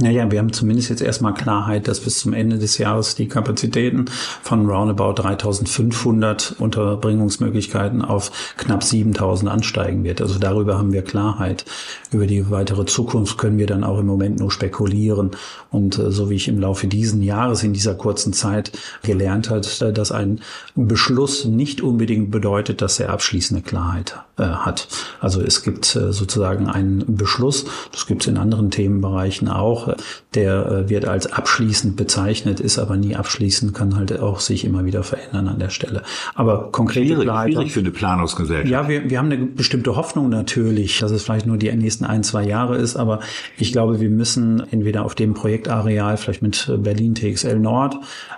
Naja, 0.00 0.30
wir 0.30 0.38
haben 0.38 0.54
zumindest 0.54 0.88
jetzt 0.88 1.02
erstmal 1.02 1.34
Klarheit, 1.34 1.86
dass 1.86 2.00
bis 2.00 2.18
zum 2.18 2.32
Ende 2.32 2.56
des 2.56 2.78
Jahres 2.78 3.14
die 3.14 3.28
Kapazitäten 3.28 4.06
von 4.42 4.64
roundabout 4.64 5.20
3500 5.20 6.56
Unterbringungsmöglichkeiten 6.58 8.02
auf 8.02 8.54
knapp 8.56 8.82
7000 8.82 9.50
ansteigen 9.50 10.02
wird. 10.02 10.22
Also 10.22 10.38
darüber 10.38 10.78
haben 10.78 10.94
wir 10.94 11.02
Klarheit. 11.02 11.66
Über 12.10 12.26
die 12.26 12.50
weitere 12.50 12.86
Zukunft 12.86 13.36
können 13.36 13.58
wir 13.58 13.66
dann 13.66 13.84
auch 13.84 13.98
im 13.98 14.06
Moment 14.06 14.38
nur 14.38 14.50
spekulieren. 14.50 15.32
Und 15.70 15.98
äh, 15.98 16.10
so 16.10 16.30
wie 16.30 16.36
ich 16.36 16.48
im 16.48 16.58
Laufe 16.58 16.86
diesen 16.86 17.22
Jahres 17.22 17.62
in 17.62 17.74
dieser 17.74 17.94
kurzen 17.94 18.32
Zeit 18.32 18.72
gelernt 19.02 19.50
hat, 19.50 19.82
äh, 19.82 19.92
dass 19.92 20.10
ein 20.10 20.40
Beschluss 20.74 21.44
nicht 21.44 21.82
unbedingt 21.82 22.30
bedeutet, 22.30 22.80
dass 22.80 22.98
er 22.98 23.10
abschließende 23.10 23.62
Klarheit 23.62 24.16
äh, 24.38 24.44
hat. 24.44 24.88
Also 25.20 25.42
es 25.42 25.62
gibt 25.62 25.84
sozusagen 25.84 26.68
einen 26.68 27.04
Beschluss, 27.16 27.66
das 27.92 28.06
gibt 28.06 28.22
es 28.22 28.28
in 28.28 28.38
anderen 28.38 28.70
Themenbereichen 28.70 29.48
auch, 29.48 29.81
auch, 29.82 29.96
der 30.34 30.66
äh, 30.66 30.88
wird 30.88 31.06
als 31.06 31.32
abschließend 31.32 31.96
bezeichnet, 31.96 32.60
ist 32.60 32.78
aber 32.78 32.96
nie 32.96 33.16
abschließend, 33.16 33.74
kann 33.74 33.96
halt 33.96 34.18
auch 34.20 34.40
sich 34.40 34.64
immer 34.64 34.84
wieder 34.84 35.02
verändern 35.02 35.48
an 35.48 35.58
der 35.58 35.70
Stelle. 35.70 36.02
Aber 36.34 36.70
konkret 36.72 37.06
schwierig, 37.06 37.28
schwierig 37.28 37.72
für 37.72 37.80
eine 37.80 37.90
Planungsgesellschaft. 37.90 38.70
Ja, 38.70 38.88
wir, 38.88 39.10
wir 39.10 39.18
haben 39.18 39.30
eine 39.30 39.38
bestimmte 39.38 39.96
Hoffnung 39.96 40.28
natürlich, 40.28 40.98
dass 40.98 41.10
es 41.10 41.22
vielleicht 41.22 41.46
nur 41.46 41.56
die 41.56 41.72
nächsten 41.72 42.04
ein, 42.04 42.22
zwei 42.22 42.44
Jahre 42.44 42.76
ist, 42.76 42.96
aber 42.96 43.20
ich 43.58 43.72
glaube, 43.72 44.00
wir 44.00 44.10
müssen 44.10 44.62
entweder 44.70 45.04
auf 45.04 45.14
dem 45.14 45.34
Projektareal, 45.34 46.16
vielleicht 46.16 46.42
mit 46.42 46.72
Berlin 46.78 47.14
TXL 47.14 47.58
Nord, 47.58 47.96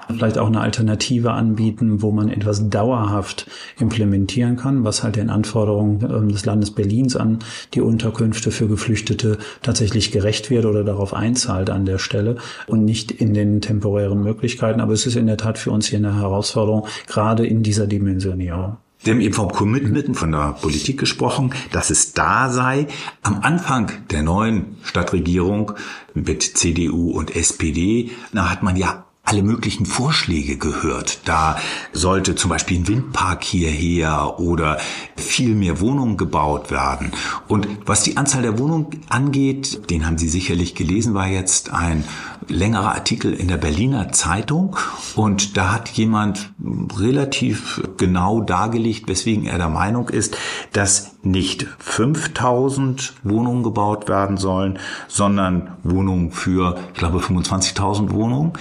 vielleicht 0.08 0.38
auch 0.38 0.46
eine 0.46 0.60
Alternative 0.60 1.32
anbieten, 1.32 2.02
wo 2.02 2.10
man 2.10 2.28
etwas 2.28 2.68
dauerhaft 2.68 3.46
implementieren 3.78 4.56
kann, 4.56 4.84
was 4.84 5.02
halt 5.02 5.16
den 5.16 5.30
Anforderungen 5.30 6.02
ähm, 6.02 6.28
des 6.30 6.44
Landes 6.44 6.70
Berlins 6.72 7.16
an 7.16 7.38
die 7.74 7.80
Unterkünfte 7.80 8.50
für 8.50 8.68
Geflüchtete 8.68 9.38
tatsächlich 9.62 10.12
gerecht 10.12 10.50
wird 10.50 10.64
oder 10.64 10.84
darauf 10.84 11.14
einzahlt 11.34 11.70
an 11.70 11.84
der 11.84 11.98
Stelle 11.98 12.36
und 12.66 12.84
nicht 12.84 13.10
in 13.10 13.34
den 13.34 13.60
temporären 13.60 14.22
Möglichkeiten. 14.22 14.80
Aber 14.80 14.92
es 14.92 15.06
ist 15.06 15.16
in 15.16 15.26
der 15.26 15.36
Tat 15.36 15.58
für 15.58 15.72
uns 15.72 15.86
hier 15.88 15.98
eine 15.98 16.16
Herausforderung, 16.16 16.86
gerade 17.08 17.44
in 17.46 17.62
dieser 17.62 17.86
Dimensionierung. 17.86 18.76
Sie 18.98 19.10
haben 19.10 19.20
eben 19.20 19.34
vom 19.34 19.52
Commitment 19.52 20.16
von 20.16 20.32
der 20.32 20.56
Politik 20.62 20.98
gesprochen, 20.98 21.52
dass 21.72 21.90
es 21.90 22.14
da 22.14 22.48
sei. 22.48 22.86
Am 23.22 23.40
Anfang 23.42 23.90
der 24.10 24.22
neuen 24.22 24.76
Stadtregierung 24.82 25.72
mit 26.14 26.42
CDU 26.42 27.10
und 27.10 27.36
SPD, 27.36 28.12
da 28.32 28.50
hat 28.50 28.62
man 28.62 28.76
ja 28.76 29.03
alle 29.24 29.42
möglichen 29.42 29.86
Vorschläge 29.86 30.58
gehört. 30.58 31.20
Da 31.24 31.56
sollte 31.92 32.34
zum 32.34 32.50
Beispiel 32.50 32.78
ein 32.78 32.88
Windpark 32.88 33.42
hierher 33.42 34.38
oder 34.38 34.78
viel 35.16 35.54
mehr 35.54 35.80
Wohnungen 35.80 36.18
gebaut 36.18 36.70
werden. 36.70 37.10
Und 37.48 37.66
was 37.86 38.02
die 38.02 38.18
Anzahl 38.18 38.42
der 38.42 38.58
Wohnungen 38.58 39.00
angeht, 39.08 39.90
den 39.90 40.06
haben 40.06 40.18
Sie 40.18 40.28
sicherlich 40.28 40.74
gelesen, 40.74 41.14
war 41.14 41.26
jetzt 41.26 41.72
ein 41.72 42.04
längerer 42.48 42.94
Artikel 42.94 43.32
in 43.32 43.48
der 43.48 43.56
Berliner 43.56 44.12
Zeitung. 44.12 44.76
Und 45.16 45.56
da 45.56 45.72
hat 45.72 45.88
jemand 45.90 46.52
relativ 46.98 47.82
genau 47.96 48.40
dargelegt, 48.40 49.08
weswegen 49.08 49.46
er 49.46 49.58
der 49.58 49.68
Meinung 49.68 50.08
ist, 50.08 50.36
dass 50.72 51.14
nicht 51.24 51.66
5000 51.78 53.14
Wohnungen 53.22 53.62
gebaut 53.62 54.08
werden 54.08 54.36
sollen, 54.36 54.78
sondern 55.08 55.70
Wohnungen 55.82 56.30
für, 56.30 56.76
ich 56.92 56.98
glaube, 56.98 57.18
25.000 57.18 58.12
Wohnungen. 58.12 58.52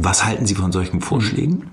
Was 0.00 0.24
halten 0.24 0.46
Sie 0.46 0.54
von 0.54 0.72
solchen 0.72 1.00
Vorschlägen? 1.00 1.70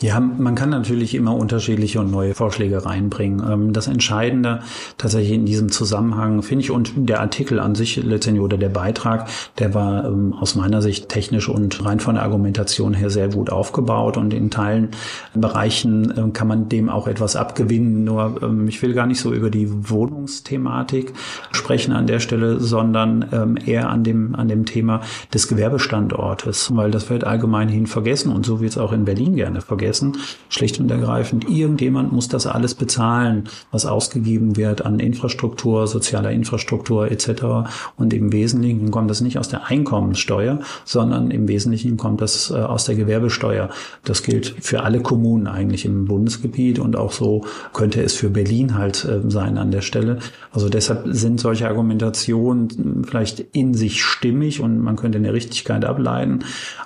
Ja, 0.00 0.20
man 0.20 0.54
kann 0.54 0.70
natürlich 0.70 1.14
immer 1.14 1.34
unterschiedliche 1.34 2.00
und 2.00 2.10
neue 2.10 2.34
Vorschläge 2.34 2.86
reinbringen. 2.86 3.44
Ähm, 3.50 3.72
das 3.72 3.86
Entscheidende 3.86 4.62
tatsächlich 4.96 5.32
in 5.32 5.46
diesem 5.46 5.70
Zusammenhang 5.70 6.42
finde 6.42 6.64
ich 6.64 6.70
und 6.70 6.92
der 6.96 7.20
Artikel 7.20 7.60
an 7.60 7.74
sich 7.74 7.96
letztendlich 7.96 8.42
oder 8.42 8.56
der 8.56 8.68
Beitrag, 8.68 9.28
der 9.58 9.74
war 9.74 10.04
ähm, 10.04 10.32
aus 10.32 10.54
meiner 10.54 10.82
Sicht 10.82 10.99
technisch 11.08 11.48
und 11.48 11.84
rein 11.84 12.00
von 12.00 12.14
der 12.14 12.24
Argumentation 12.24 12.94
her 12.94 13.10
sehr 13.10 13.28
gut 13.28 13.50
aufgebaut 13.50 14.16
und 14.16 14.34
in 14.34 14.50
Teilen 14.50 14.88
Bereichen 15.34 16.12
ähm, 16.16 16.32
kann 16.32 16.48
man 16.48 16.68
dem 16.68 16.88
auch 16.88 17.06
etwas 17.06 17.36
abgewinnen. 17.36 18.04
Nur 18.04 18.40
ich 18.66 18.82
will 18.82 18.94
gar 18.94 19.06
nicht 19.06 19.20
so 19.20 19.32
über 19.32 19.50
die 19.50 19.90
Wohnungsthematik 19.90 21.12
sprechen 21.52 21.92
an 21.92 22.06
der 22.06 22.20
Stelle, 22.20 22.60
sondern 22.60 23.56
eher 23.64 23.90
an 23.90 24.04
dem 24.04 24.34
an 24.34 24.48
dem 24.48 24.64
Thema 24.64 25.00
des 25.32 25.48
Gewerbestandortes, 25.48 26.74
weil 26.74 26.90
das 26.90 27.10
wird 27.10 27.24
allgemein 27.24 27.68
hin 27.68 27.86
vergessen 27.86 28.32
und 28.32 28.46
so 28.46 28.60
wird 28.60 28.72
es 28.72 28.78
auch 28.78 28.92
in 28.92 29.04
Berlin 29.04 29.36
gerne 29.36 29.60
vergessen. 29.60 30.18
Schlicht 30.48 30.80
und 30.80 30.90
ergreifend, 30.90 31.48
irgendjemand 31.48 32.12
muss 32.12 32.28
das 32.28 32.46
alles 32.46 32.74
bezahlen, 32.74 33.44
was 33.70 33.86
ausgegeben 33.86 34.56
wird 34.56 34.84
an 34.84 34.98
Infrastruktur, 34.98 35.86
sozialer 35.86 36.30
Infrastruktur 36.30 37.10
etc. 37.10 37.70
Und 37.96 38.12
im 38.12 38.32
Wesentlichen 38.32 38.90
kommt 38.90 39.10
das 39.10 39.20
nicht 39.20 39.38
aus 39.38 39.48
der 39.48 39.66
Einkommenssteuer, 39.66 40.60
sondern 40.90 41.30
im 41.30 41.46
Wesentlichen 41.46 41.96
kommt 41.96 42.20
das 42.20 42.50
äh, 42.50 42.54
aus 42.54 42.84
der 42.84 42.96
Gewerbesteuer. 42.96 43.70
Das 44.02 44.24
gilt 44.24 44.56
für 44.60 44.82
alle 44.82 45.00
Kommunen 45.00 45.46
eigentlich 45.46 45.84
im 45.84 46.06
Bundesgebiet 46.06 46.80
und 46.80 46.96
auch 46.96 47.12
so 47.12 47.44
könnte 47.72 48.02
es 48.02 48.16
für 48.16 48.28
Berlin 48.28 48.76
halt 48.76 49.04
äh, 49.04 49.20
sein 49.30 49.56
an 49.56 49.70
der 49.70 49.82
Stelle. 49.82 50.18
Also 50.50 50.68
deshalb 50.68 51.04
sind 51.06 51.38
solche 51.38 51.68
Argumentationen 51.68 53.04
vielleicht 53.06 53.38
in 53.52 53.74
sich 53.74 54.02
stimmig 54.02 54.60
und 54.60 54.80
man 54.80 54.96
könnte 54.96 55.18
eine 55.18 55.32
Richtigkeit 55.32 55.84
ableiten. 55.84 56.40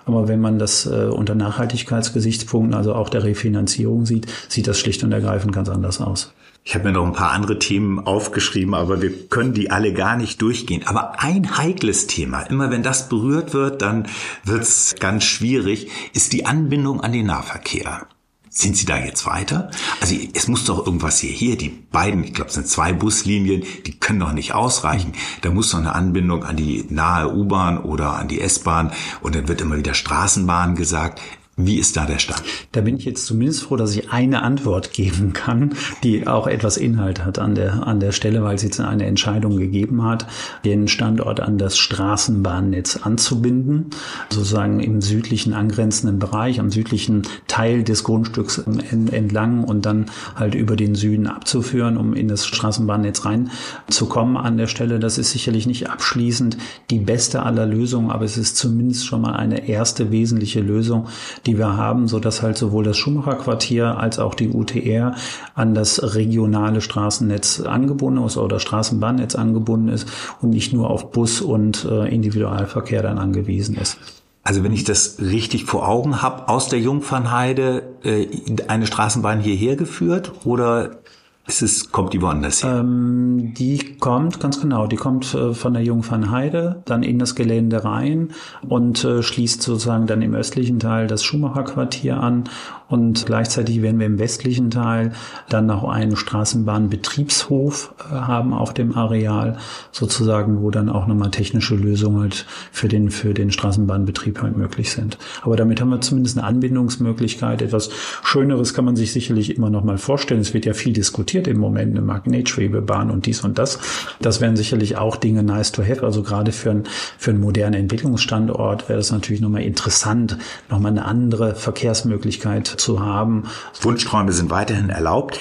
Aber 0.05 0.29
wenn 0.29 0.41
man 0.41 0.59
das 0.59 0.85
äh, 0.85 1.07
unter 1.07 1.35
Nachhaltigkeitsgesichtspunkten, 1.35 2.75
also 2.75 2.95
auch 2.95 3.09
der 3.09 3.25
Refinanzierung 3.25 4.05
sieht, 4.05 4.27
sieht 4.49 4.67
das 4.67 4.79
schlicht 4.79 5.03
und 5.03 5.13
ergreifend 5.13 5.55
ganz 5.55 5.71
anders 5.71 6.03
aus. 6.03 6.35
Ich 6.67 6.75
habe 6.75 6.87
mir 6.87 6.93
noch 6.93 7.05
ein 7.05 7.13
paar 7.13 7.33
andere 7.33 7.59
Themen 7.59 7.99
aufgeschrieben, 8.07 8.75
aber 8.75 9.03
wir 9.03 9.29
können 9.29 9.53
die 9.53 9.71
alle 9.71 9.93
gar 9.93 10.17
nicht 10.17 10.41
durchgehen. 10.41 10.87
Aber 10.87 11.21
ein 11.21 11.59
heikles 11.59 12.07
Thema, 12.07 12.41
immer 12.41 12.71
wenn 12.71 12.83
das 12.83 13.11
berührt 13.11 13.53
wird, 13.53 13.83
dann 13.83 14.09
wird's 14.45 14.95
ganz 14.99 15.25
schwierig, 15.25 15.91
ist 16.15 16.33
die 16.33 16.47
Anbindung 16.47 17.03
an 17.03 17.13
den 17.13 17.27
Nahverkehr. 17.27 18.07
Sind 18.49 18.77
Sie 18.79 18.87
da 18.87 18.97
jetzt 18.97 19.27
weiter? 19.27 19.71
Also 20.01 20.17
es 20.33 20.49
muss 20.49 20.65
doch 20.65 20.87
irgendwas 20.87 21.19
hier, 21.19 21.33
hier, 21.33 21.59
die 21.59 21.69
beiden, 21.69 22.25
ich 22.25 22.33
glaube 22.33 22.49
es 22.49 22.55
sind 22.55 22.69
zwei 22.69 22.93
Buslinien, 22.93 23.65
die 23.85 23.99
können 23.99 24.21
doch 24.21 24.33
nicht 24.33 24.55
ausreichen. 24.55 25.13
Da 25.43 25.51
muss 25.51 25.73
doch 25.73 25.79
eine 25.79 25.95
Anbindung 25.95 26.45
an 26.45 26.57
die 26.57 26.87
nahe 26.89 27.35
U-Bahn 27.35 27.79
oder 27.79 28.15
an 28.15 28.29
die 28.29 28.41
S-Bahn 28.41 28.93
und 29.21 29.35
dann 29.35 29.49
wird 29.49 29.61
immer 29.61 29.77
wieder 29.77 29.93
Straßenbahn 29.93 30.77
gesagt. 30.77 31.21
Wie 31.57 31.79
ist 31.79 31.97
da 31.97 32.05
der 32.05 32.19
Stand? 32.19 32.43
Da 32.73 32.81
bin 32.81 32.97
ich 32.97 33.05
jetzt 33.05 33.27
zumindest 33.27 33.63
froh, 33.63 33.77
dass 33.77 33.95
ich 33.95 34.11
eine 34.11 34.43
Antwort 34.43 34.93
geben 34.93 35.33
kann, 35.33 35.75
die 36.03 36.27
auch 36.27 36.49
etwas 36.49 36.77
Inhalt 36.77 37.25
hat 37.25 37.39
an 37.39 37.55
der, 37.55 37.87
an 37.87 38.01
der 38.01 38.11
Stelle, 38.11 38.43
weil 38.43 38.57
es 38.57 38.65
jetzt 38.65 38.81
eine 38.81 39.07
Entscheidung 39.07 39.57
gegeben 39.57 40.03
hat, 40.03 40.27
den 40.65 40.89
Standort 40.89 41.39
an 41.39 41.57
das 41.57 41.79
Straßenbahnnetz 41.79 42.97
anzubinden, 42.97 43.91
sozusagen 44.31 44.81
im 44.81 45.01
südlichen 45.01 45.55
angrenzenden 45.55 46.19
Bereich, 46.19 46.59
am 46.59 46.73
südlichen 46.73 47.23
Teil 47.47 47.85
des 47.85 48.03
Grundstücks 48.03 48.59
entlang 48.59 49.63
und 49.63 49.87
dann 49.87 50.07
halt 50.35 50.57
über 50.57 50.75
den 50.75 50.97
Süden 50.97 51.29
abzuführen, 51.29 51.97
um 51.99 52.15
in 52.15 52.27
das 52.27 52.47
Straßenbahnnetz 52.47 53.23
reinzukommen 53.27 54.37
an 54.37 54.57
der 54.57 54.67
Stelle. 54.67 54.99
Das 54.99 55.19
ist 55.19 55.31
sicherlich 55.31 55.67
nicht 55.67 55.89
abschließend 55.89 56.57
die 56.91 56.99
beste 56.99 57.45
aller 57.45 57.65
Lösungen, 57.67 58.11
aber 58.11 58.25
es 58.25 58.37
ist 58.37 58.57
zumindest 58.57 59.07
schon 59.07 59.21
mal 59.21 59.37
eine 59.37 59.69
erste 59.69 60.11
wesentliche 60.11 60.61
Lösung, 60.61 61.07
die 61.47 61.59
wir 61.59 61.77
haben, 61.77 62.09
so 62.09 62.21
halt 62.23 62.57
sowohl 62.59 62.85
das 62.85 62.97
Schumacher 62.97 63.37
Quartier 63.37 63.99
als 63.99 64.19
auch 64.19 64.35
die 64.35 64.51
UTR 64.51 65.15
an 65.55 65.75
das 65.75 66.15
regionale 66.15 66.81
Straßennetz 66.81 67.61
angebunden 67.61 68.25
ist 68.25 68.37
oder 68.37 68.59
Straßenbahnnetz 68.59 69.35
angebunden 69.35 69.89
ist 69.89 70.09
und 70.41 70.51
nicht 70.51 70.73
nur 70.73 70.91
auf 70.91 71.11
Bus 71.13 71.41
und 71.41 71.85
äh, 71.85 72.09
Individualverkehr 72.09 73.03
dann 73.03 73.19
angewiesen 73.19 73.77
ist. 73.77 73.99
Also 74.43 74.63
wenn 74.63 74.75
ich 74.75 74.85
das 74.85 75.19
richtig 75.21 75.65
vor 75.65 75.89
Augen 75.89 76.21
habe, 76.21 76.49
aus 76.49 76.69
der 76.69 76.79
Jungfernheide 76.79 77.83
äh, 78.03 78.27
eine 78.69 78.87
Straßenbahn 78.87 79.41
hierher 79.41 79.77
geführt 79.77 80.33
oder 80.45 80.99
ist 81.47 81.63
es, 81.63 81.93
kommt 81.93 82.15
die 82.15 82.23
woanders 82.23 82.65
her? 82.65 82.79
Ähm, 82.79 83.53
die 83.55 83.97
kommt, 83.99 84.41
ganz 84.41 84.61
genau, 84.61 84.87
die 84.87 84.97
kommt 84.97 85.35
äh, 85.35 85.53
von 85.53 85.75
der 85.75 85.83
Jungfernheide, 85.83 86.83
dann 86.87 87.03
in 87.03 87.19
das 87.19 87.35
Gelände 87.35 87.85
rein 87.85 88.31
und 88.67 89.05
äh, 89.05 89.23
schließt 89.23 89.61
sozusagen 89.61 90.07
dann 90.07 90.23
im 90.23 90.35
östlichen 90.35 90.79
Teil 90.79 91.07
das 91.07 91.23
Schumacher-Quartier 91.23 92.19
an 92.19 92.45
und 92.89 93.25
gleichzeitig 93.25 93.81
werden 93.81 93.99
wir 93.99 94.07
im 94.07 94.19
westlichen 94.19 94.71
Teil 94.71 95.13
dann 95.49 95.67
noch 95.67 95.85
einen 95.85 96.17
Straßenbahnbetriebshof 96.17 97.95
äh, 97.99 98.15
haben 98.15 98.53
auf 98.53 98.75
dem 98.75 98.95
Areal, 98.95 99.57
sozusagen, 99.91 100.61
wo 100.63 100.71
dann 100.71 100.91
auch 100.91 101.07
nochmal 101.07 101.31
technische 101.31 101.77
Lösungen 101.77 102.31
für 102.73 102.89
den, 102.89 103.11
für 103.11 103.33
den 103.33 103.51
Straßenbahnbetrieb 103.51 104.43
halt 104.43 104.57
möglich 104.57 104.93
sind. 104.93 105.19
Aber 105.43 105.57
damit 105.57 105.81
haben 105.81 105.89
wir 105.89 106.01
zumindest 106.03 106.37
eine 106.37 106.47
Anbindungsmöglichkeit. 106.47 107.63
Etwas 107.63 107.91
Schöneres 108.23 108.75
kann 108.75 108.85
man 108.85 108.97
sich 108.97 109.13
sicherlich 109.13 109.57
immer 109.57 109.71
noch 109.71 109.85
mal 109.85 109.99
vorstellen. 109.99 110.41
Es 110.41 110.53
wird 110.53 110.67
ja 110.67 110.75
viel 110.75 110.93
diskutiert 110.93 111.47
im 111.47 111.59
Moment, 111.59 111.93
eine 111.93 112.05
Magnetschwebebahn 112.05 113.11
und 113.11 113.25
dies 113.25 113.43
und 113.45 113.59
das. 113.59 113.79
Das 114.21 114.43
wären 114.43 114.57
sicherlich 114.57 114.99
auch 114.99 115.17
Dinge 115.17 115.43
nice 115.43 115.73
to 115.73 115.83
have. 115.83 116.05
Also 116.05 116.23
gerade 116.23 116.53
für, 116.53 116.71
ein, 116.71 116.85
für 117.17 117.31
einen 117.31 117.41
modernen 117.41 117.75
Entwicklungsstandort 117.75 118.89
wäre 118.91 118.99
das 118.99 119.11
natürlich 119.11 119.41
nochmal 119.41 119.63
interessant, 119.63 120.37
nochmal 120.69 120.93
eine 120.93 121.07
andere 121.07 121.55
Verkehrsmöglichkeit 121.55 122.74
zu 122.77 123.01
haben. 123.01 123.45
Wunschträume 123.81 124.33
sind 124.33 124.51
weiterhin 124.51 124.91
erlaubt. 124.91 125.41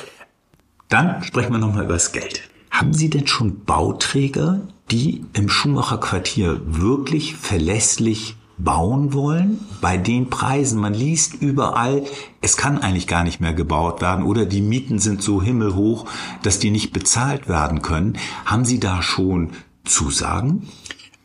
Dann 0.90 1.24
sprechen 1.24 1.52
wir 1.52 1.60
nochmal 1.60 1.86
über 1.86 1.94
das 1.94 2.12
Geld. 2.12 2.42
Haben 2.70 2.94
Sie 2.94 3.10
denn 3.10 3.28
schon 3.28 3.66
Bauträger, 3.66 4.62
die 4.92 5.26
im 5.34 5.50
Schumacher 5.50 5.98
Quartier 6.00 6.60
wirklich 6.66 7.36
verlässlich 7.36 8.36
bauen 8.58 9.14
wollen, 9.14 9.60
bei 9.82 9.98
den 9.98 10.30
Preisen, 10.30 10.80
man 10.80 10.94
liest 10.94 11.36
überall, 11.36 12.04
es 12.42 12.58
kann 12.58 12.78
eigentlich 12.80 13.08
gar 13.08 13.24
nicht 13.24 13.42
mehr 13.42 13.54
gebaut 13.54 14.02
werden 14.02 14.26
oder 14.26 14.46
die 14.46 14.62
Mieten 14.62 15.00
sind 15.00 15.22
so 15.22 15.42
himmelhoch, 15.42 16.06
dass 16.44 16.60
die 16.60 16.70
nicht 16.70 16.94
bezahlt 16.94 17.48
werden 17.48 17.82
können. 17.82 18.18
Haben 18.46 18.66
Sie 18.66 18.80
da 18.80 19.02
schon 19.02 19.52
Zusagen? 19.86 20.68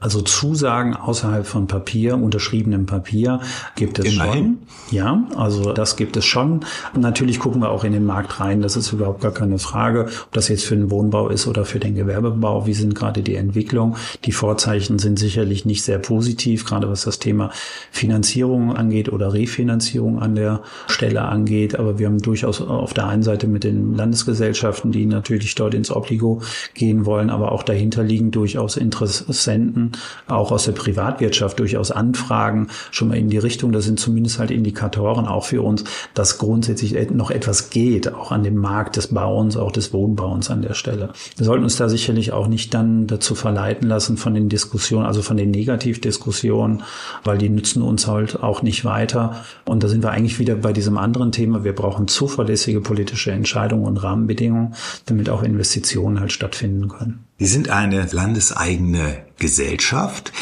Also 0.01 0.21
Zusagen 0.21 0.95
außerhalb 0.95 1.45
von 1.45 1.67
Papier, 1.67 2.15
unterschriebenem 2.15 2.87
Papier 2.87 3.41
gibt 3.75 3.99
es 3.99 4.15
Immerhin. 4.15 4.33
schon. 4.33 4.59
Ja, 4.97 5.25
also 5.35 5.73
das 5.73 5.97
gibt 5.97 6.17
es 6.17 6.25
schon. 6.25 6.61
natürlich 6.97 7.41
gucken 7.41 7.61
wir 7.63 7.71
auch 7.71 7.83
in 7.83 7.93
den 7.93 8.05
Markt 8.05 8.39
rein. 8.39 8.63
Das 8.63 8.77
ist 8.77 8.93
überhaupt 8.93 9.21
gar 9.21 9.33
keine 9.33 9.59
Frage, 9.59 10.05
ob 10.05 10.33
das 10.33 10.47
jetzt 10.47 10.65
für 10.65 10.77
den 10.77 10.93
Wohnbau 10.93 11.29
ist 11.31 11.49
oder 11.49 11.65
für 11.65 11.81
den 11.81 11.97
Gewerbebau. 11.97 12.65
Wie 12.65 12.75
sind 12.75 12.95
gerade 12.95 13.23
die 13.23 13.35
Entwicklungen? 13.35 13.97
Die 14.25 14.31
Vorzeichen 14.31 15.01
sind 15.01 15.19
sicherlich 15.19 15.65
nicht 15.65 15.83
sehr 15.83 15.99
positiv, 15.99 16.65
gerade 16.65 16.89
was 16.89 17.03
das 17.03 17.19
Thema 17.19 17.51
Finanzierung 17.91 18.77
angeht 18.77 19.13
oder 19.13 19.33
Refinanzierung 19.33 20.21
an 20.21 20.37
der 20.37 20.63
Stelle 20.87 21.23
angeht. 21.23 21.77
Aber 21.77 21.99
wir 21.99 22.07
haben 22.07 22.23
durchaus 22.23 22.61
auf 22.63 22.95
der 22.95 23.09
einen 23.09 23.25
Seite 23.25 23.49
mit 23.49 23.65
den 23.65 23.97
Landesgesellschaften, 23.97 24.93
die 24.93 25.07
natürlich 25.07 25.57
dort 25.57 25.75
ins 25.75 25.91
Obligo 25.91 26.41
gehen 26.75 27.05
wollen, 27.05 27.31
aber 27.31 27.51
auch 27.51 27.65
dahinter 27.65 28.05
liegen 28.05 28.31
durchaus 28.31 28.77
Interessenten, 28.77 29.88
auch 30.27 30.53
aus 30.53 30.65
der 30.65 30.73
Privatwirtschaft 30.73 31.59
durchaus 31.59 31.91
Anfragen 31.91 32.69
schon 32.91 33.09
mal 33.09 33.17
in 33.17 33.29
die 33.29 33.39
Richtung. 33.39 33.73
Das 33.73 33.85
sind 33.85 34.01
zumindest 34.01 34.39
halt 34.39 34.51
Indikatoren 34.51 35.27
auch 35.27 35.45
für 35.45 35.63
uns, 35.63 35.85
dass 36.15 36.39
grundsätzlich 36.39 37.11
noch 37.11 37.31
etwas 37.31 37.71
geht, 37.71 38.13
auch 38.13 38.33
an 38.33 38.43
dem 38.43 38.57
Markt 38.57 38.97
des 38.97 39.09
Bauens, 39.09 39.57
auch 39.57 39.73
des 39.73 39.93
Wohnbauens 39.93 40.51
an 40.51 40.63
der 40.63 40.75
Stelle. 40.75 41.11
Wir 41.37 41.45
sollten 41.47 41.65
uns 41.65 41.77
da 41.77 41.89
sicherlich 41.89 42.33
auch 42.33 42.49
nicht 42.49 42.75
dann 42.75 43.07
dazu 43.07 43.35
verleiten 43.35 43.89
lassen 43.89 44.17
von 44.17 44.35
den 44.35 44.49
Diskussionen, 44.49 45.07
also 45.07 45.23
von 45.23 45.37
den 45.37 45.51
Negativdiskussionen, 45.51 46.83
weil 47.25 47.39
die 47.39 47.49
nützen 47.49 47.83
uns 47.83 48.07
halt 48.07 48.43
auch 48.43 48.63
nicht 48.63 48.85
weiter. 48.85 49.45
Und 49.65 49.83
da 49.83 49.89
sind 49.89 50.03
wir 50.03 50.11
eigentlich 50.11 50.39
wieder 50.39 50.57
bei 50.57 50.73
diesem 50.73 50.99
anderen 50.99 51.33
Thema. 51.33 51.65
Wir 51.65 51.75
brauchen 51.75 52.09
zuverlässige 52.09 52.81
politische 52.81 53.33
Entscheidungen 53.33 53.87
und 53.87 53.97
Rahmenbedingungen, 53.99 54.75
damit 55.07 55.31
auch 55.31 55.43
Investitionen 55.43 56.21
halt 56.21 56.33
stattfinden 56.33 56.89
können. 56.89 57.28
Sie 57.41 57.47
sind 57.47 57.69
eine 57.71 58.05
landeseigene 58.11 59.25
Gesellschaft 59.39 60.33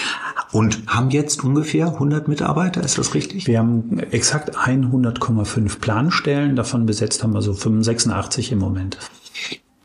und 0.51 0.87
haben 0.87 1.11
jetzt 1.11 1.45
ungefähr 1.45 1.89
100 1.89 2.27
Mitarbeiter, 2.27 2.83
ist 2.83 2.97
das 2.97 3.13
richtig? 3.13 3.47
Wir 3.47 3.59
haben 3.59 3.99
exakt 3.99 4.57
100,5 4.57 5.79
Planstellen, 5.79 6.57
davon 6.57 6.87
besetzt 6.87 7.23
haben 7.23 7.35
wir 7.35 7.43
so 7.43 7.53
85 7.53 8.53
im 8.53 8.61
Moment. 8.61 8.97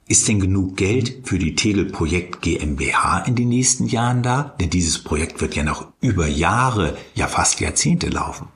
Ist 0.07 0.29
denn 0.29 0.39
genug 0.39 0.77
Geld 0.77 1.27
für 1.27 1.37
die 1.37 1.55
Tegel 1.55 1.85
Projekt 1.85 2.41
GmbH 2.41 3.19
in 3.19 3.35
den 3.35 3.49
nächsten 3.49 3.87
Jahren 3.87 4.23
da? 4.23 4.55
Denn 4.61 4.69
dieses 4.69 5.03
Projekt 5.03 5.41
wird 5.41 5.53
ja 5.53 5.63
noch 5.63 5.87
über 5.99 6.27
Jahre, 6.27 6.97
ja 7.13 7.27
fast 7.27 7.59
Jahrzehnte 7.59 8.07
laufen. 8.07 8.47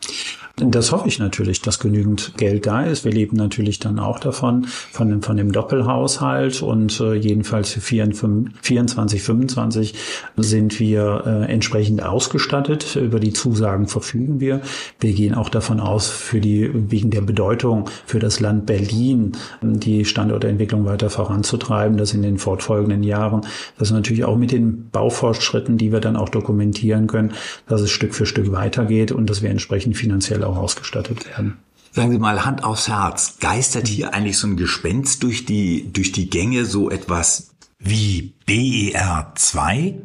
Das 0.58 0.94
hoffe 0.94 1.10
ich 1.10 1.20
natürlich, 1.20 1.62
dass 1.62 1.80
genügend 1.80 2.32
Geld 2.38 2.66
da 2.66 2.84
ist. 2.84 3.04
Wir 3.04 3.12
leben 3.12 3.36
natürlich 3.36 3.80
dann 3.80 4.00
auch 4.00 4.20
davon, 4.20 4.64
von 4.68 5.10
dem, 5.10 5.22
von 5.22 5.36
dem 5.36 5.52
Doppelhaushalt 5.52 6.62
und 6.62 6.98
äh, 7.02 7.14
jedenfalls 7.14 7.72
für 7.72 7.82
24, 7.82 9.22
25 9.22 9.94
sind 10.38 10.80
wir 10.80 11.24
äh, 11.26 11.52
entsprechend 11.52 12.04
ausgestattet. 12.04 12.96
Über 12.96 13.20
die 13.20 13.34
Zusagen 13.34 13.88
verfügen 13.88 14.40
wir. 14.40 14.62
Wir 15.02 15.12
gehen 15.12 15.36
auch 15.36 15.50
davon 15.50 15.82
aus, 15.82 16.08
für 16.08 16.40
die, 16.40 16.72
wegen 16.74 17.10
der 17.10 17.22
Bedeutung 17.22 17.90
für 18.06 18.20
das 18.20 18.40
Land 18.40 18.66
Berlin 18.66 19.34
die 19.62 20.06
Standortentwicklung 20.06 20.86
weiter 20.86 21.10
voranzutreiben, 21.10 21.98
dass 21.98 22.14
in 22.14 22.22
den 22.22 22.38
fortfolgenden 22.38 23.04
Jahren, 23.04 23.42
das 23.78 23.92
natürlich 23.92 24.24
auch 24.24 24.38
mit 24.38 24.54
den 24.54 24.90
Baufortschritten, 24.90 25.78
die 25.78 25.92
wir 25.92 26.00
dann 26.00 26.16
auch 26.16 26.30
dokumentieren 26.30 27.08
können, 27.08 27.34
dass 27.68 27.82
es 27.82 27.92
Stück 27.92 28.16
für 28.16 28.26
Stück 28.26 28.54
weitergeht 28.54 29.12
und 29.12 29.30
dass 29.30 29.42
wir 29.42 29.50
entsprechend 29.50 29.98
finanziell 29.98 30.45
auch 30.46 30.58
ausgestattet 30.58 31.26
werden. 31.26 31.58
Sagen 31.92 32.12
Sie 32.12 32.20
mal, 32.20 32.44
Hand 32.44 32.64
aufs 32.64 32.90
Herz, 32.90 33.38
geistert 33.40 33.88
hier 33.88 34.14
eigentlich 34.14 34.38
so 34.38 34.48
ein 34.48 34.58
Gespenst 34.58 35.24
durch 35.24 35.46
die, 35.46 35.94
durch 35.94 36.12
die 36.12 36.30
Gänge 36.30 36.66
so 36.66 36.90
etwas 36.90 37.52
wie 37.80 38.34
BER 38.46 39.32
2? 39.36 39.96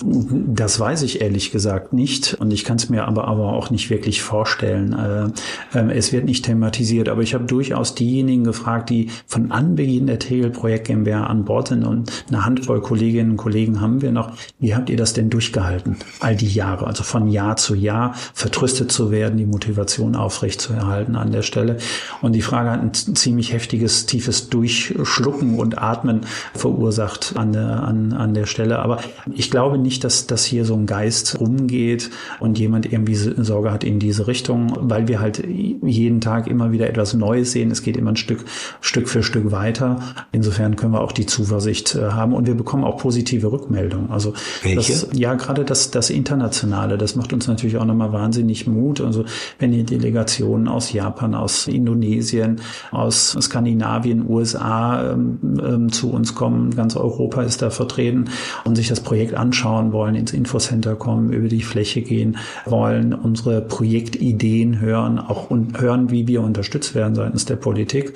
Das 0.00 0.78
weiß 0.78 1.02
ich 1.02 1.20
ehrlich 1.20 1.50
gesagt 1.50 1.92
nicht 1.92 2.34
und 2.34 2.52
ich 2.52 2.64
kann 2.64 2.76
es 2.76 2.88
mir 2.88 3.06
aber, 3.08 3.26
aber 3.26 3.52
auch 3.52 3.70
nicht 3.70 3.90
wirklich 3.90 4.22
vorstellen. 4.22 4.92
Äh, 4.92 5.78
äh, 5.78 5.92
es 5.92 6.12
wird 6.12 6.24
nicht 6.24 6.44
thematisiert, 6.44 7.08
aber 7.08 7.22
ich 7.22 7.34
habe 7.34 7.44
durchaus 7.44 7.96
diejenigen 7.96 8.44
gefragt, 8.44 8.90
die 8.90 9.10
von 9.26 9.50
Anbeginn 9.50 10.06
der 10.06 10.20
Tegel-Projekt 10.20 10.86
GmbH 10.86 11.26
an 11.26 11.44
Bord 11.44 11.68
sind 11.68 11.84
und 11.84 12.12
eine 12.28 12.44
Handvoll 12.44 12.80
Kolleginnen 12.80 13.32
und 13.32 13.36
Kollegen 13.38 13.80
haben 13.80 14.00
wir 14.00 14.12
noch. 14.12 14.32
Wie 14.60 14.74
habt 14.76 14.88
ihr 14.88 14.96
das 14.96 15.14
denn 15.14 15.30
durchgehalten? 15.30 15.96
All 16.20 16.36
die 16.36 16.52
Jahre, 16.52 16.86
also 16.86 17.02
von 17.02 17.26
Jahr 17.26 17.56
zu 17.56 17.74
Jahr 17.74 18.14
vertröstet 18.34 18.92
zu 18.92 19.10
werden, 19.10 19.36
die 19.36 19.46
Motivation 19.46 20.14
aufrecht 20.14 20.60
zu 20.60 20.74
erhalten 20.74 21.16
an 21.16 21.32
der 21.32 21.42
Stelle. 21.42 21.78
Und 22.22 22.34
die 22.34 22.42
Frage 22.42 22.70
hat 22.70 22.82
ein 22.82 22.94
ziemlich 22.94 23.52
heftiges, 23.52 24.06
tiefes 24.06 24.48
Durchschlucken 24.48 25.58
und 25.58 25.78
Atmen 25.78 26.20
verursacht 26.54 27.32
an 27.36 27.52
der, 27.52 27.82
an, 27.82 28.12
an 28.12 28.34
der 28.34 28.46
Stelle. 28.46 28.78
Aber 28.78 29.00
ich 29.32 29.50
glaube 29.50 29.78
nicht, 29.78 29.87
nicht, 29.88 30.04
dass, 30.04 30.26
dass 30.26 30.44
hier 30.44 30.66
so 30.66 30.74
ein 30.74 30.84
Geist 30.84 31.40
rumgeht 31.40 32.10
und 32.40 32.58
jemand 32.58 32.92
irgendwie 32.92 33.14
Sorge 33.14 33.72
hat 33.72 33.84
in 33.84 33.98
diese 33.98 34.26
Richtung, 34.26 34.76
weil 34.82 35.08
wir 35.08 35.18
halt 35.18 35.42
jeden 35.46 36.20
Tag 36.20 36.46
immer 36.46 36.72
wieder 36.72 36.90
etwas 36.90 37.14
Neues 37.14 37.52
sehen. 37.52 37.70
Es 37.70 37.82
geht 37.82 37.96
immer 37.96 38.12
ein 38.12 38.16
Stück, 38.16 38.44
Stück 38.82 39.08
für 39.08 39.22
Stück 39.22 39.50
weiter. 39.50 40.00
Insofern 40.30 40.76
können 40.76 40.92
wir 40.92 41.00
auch 41.00 41.12
die 41.12 41.24
Zuversicht 41.24 41.94
äh, 41.94 42.10
haben 42.10 42.34
und 42.34 42.46
wir 42.46 42.54
bekommen 42.54 42.84
auch 42.84 42.98
positive 42.98 43.50
Rückmeldungen. 43.50 44.10
Also? 44.10 44.34
Das, 44.74 45.08
ja, 45.14 45.32
gerade 45.34 45.64
das, 45.64 45.90
das 45.90 46.10
Internationale, 46.10 46.98
das 46.98 47.16
macht 47.16 47.32
uns 47.32 47.48
natürlich 47.48 47.78
auch 47.78 47.86
nochmal 47.86 48.12
wahnsinnig 48.12 48.66
Mut. 48.66 49.00
Also 49.00 49.24
wenn 49.58 49.72
die 49.72 49.84
Delegationen 49.84 50.68
aus 50.68 50.92
Japan, 50.92 51.34
aus 51.34 51.66
Indonesien, 51.66 52.60
aus 52.90 53.38
Skandinavien, 53.40 54.28
USA 54.28 55.12
ähm, 55.12 55.38
ähm, 55.64 55.92
zu 55.92 56.10
uns 56.10 56.34
kommen, 56.34 56.76
ganz 56.76 56.94
Europa 56.94 57.40
ist 57.40 57.62
da 57.62 57.70
vertreten 57.70 58.26
und 58.64 58.76
sich 58.76 58.88
das 58.88 59.00
Projekt 59.00 59.32
anschauen, 59.32 59.77
anschauen 59.78 59.92
wollen, 59.92 60.14
ins 60.14 60.32
Infocenter 60.32 60.96
kommen, 60.96 61.32
über 61.32 61.48
die 61.48 61.62
Fläche 61.62 62.02
gehen 62.02 62.38
wollen, 62.66 63.14
unsere 63.14 63.60
Projektideen 63.60 64.80
hören, 64.80 65.18
auch 65.18 65.50
und 65.50 65.80
hören, 65.80 66.10
wie 66.10 66.26
wir 66.26 66.42
unterstützt 66.42 66.94
werden 66.94 67.14
seitens 67.14 67.44
der 67.44 67.56
Politik 67.56 68.14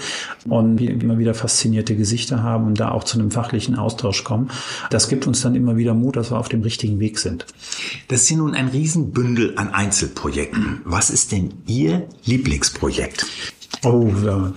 und 0.49 0.79
wir 0.79 0.91
immer 0.91 1.19
wieder 1.19 1.35
faszinierte 1.35 1.97
Gesichter 1.97 2.43
haben 2.43 2.67
und 2.67 2.81
da 2.81 2.91
auch 2.91 3.05
zu 3.05 3.19
einem 3.19 3.31
fachlichen 3.31 3.77
Austausch 3.77 4.25
kommen. 4.25 4.51
Das 4.91 5.09
gibt 5.09 5.27
uns 5.27 5.43
dann 5.43 5.55
immer 5.55 5.77
wieder 5.77 5.95
Mut, 5.95 6.17
dass 6.17 6.31
wir 6.31 6.39
auf 6.39 6.49
dem 6.49 6.63
richtigen 6.63 7.01
Weg 7.01 7.19
sind. 7.19 7.47
Das 8.09 8.23
ist 8.23 8.31
ja 8.31 8.37
nun 8.37 8.55
ein 8.55 8.69
Riesenbündel 8.69 9.55
an 9.57 9.73
Einzelprojekten. 9.73 10.81
Was 10.85 11.11
ist 11.11 11.33
denn 11.33 11.55
Ihr 11.67 12.09
Lieblingsprojekt? 12.25 13.27
Oh, 13.85 14.09
da 14.25 14.53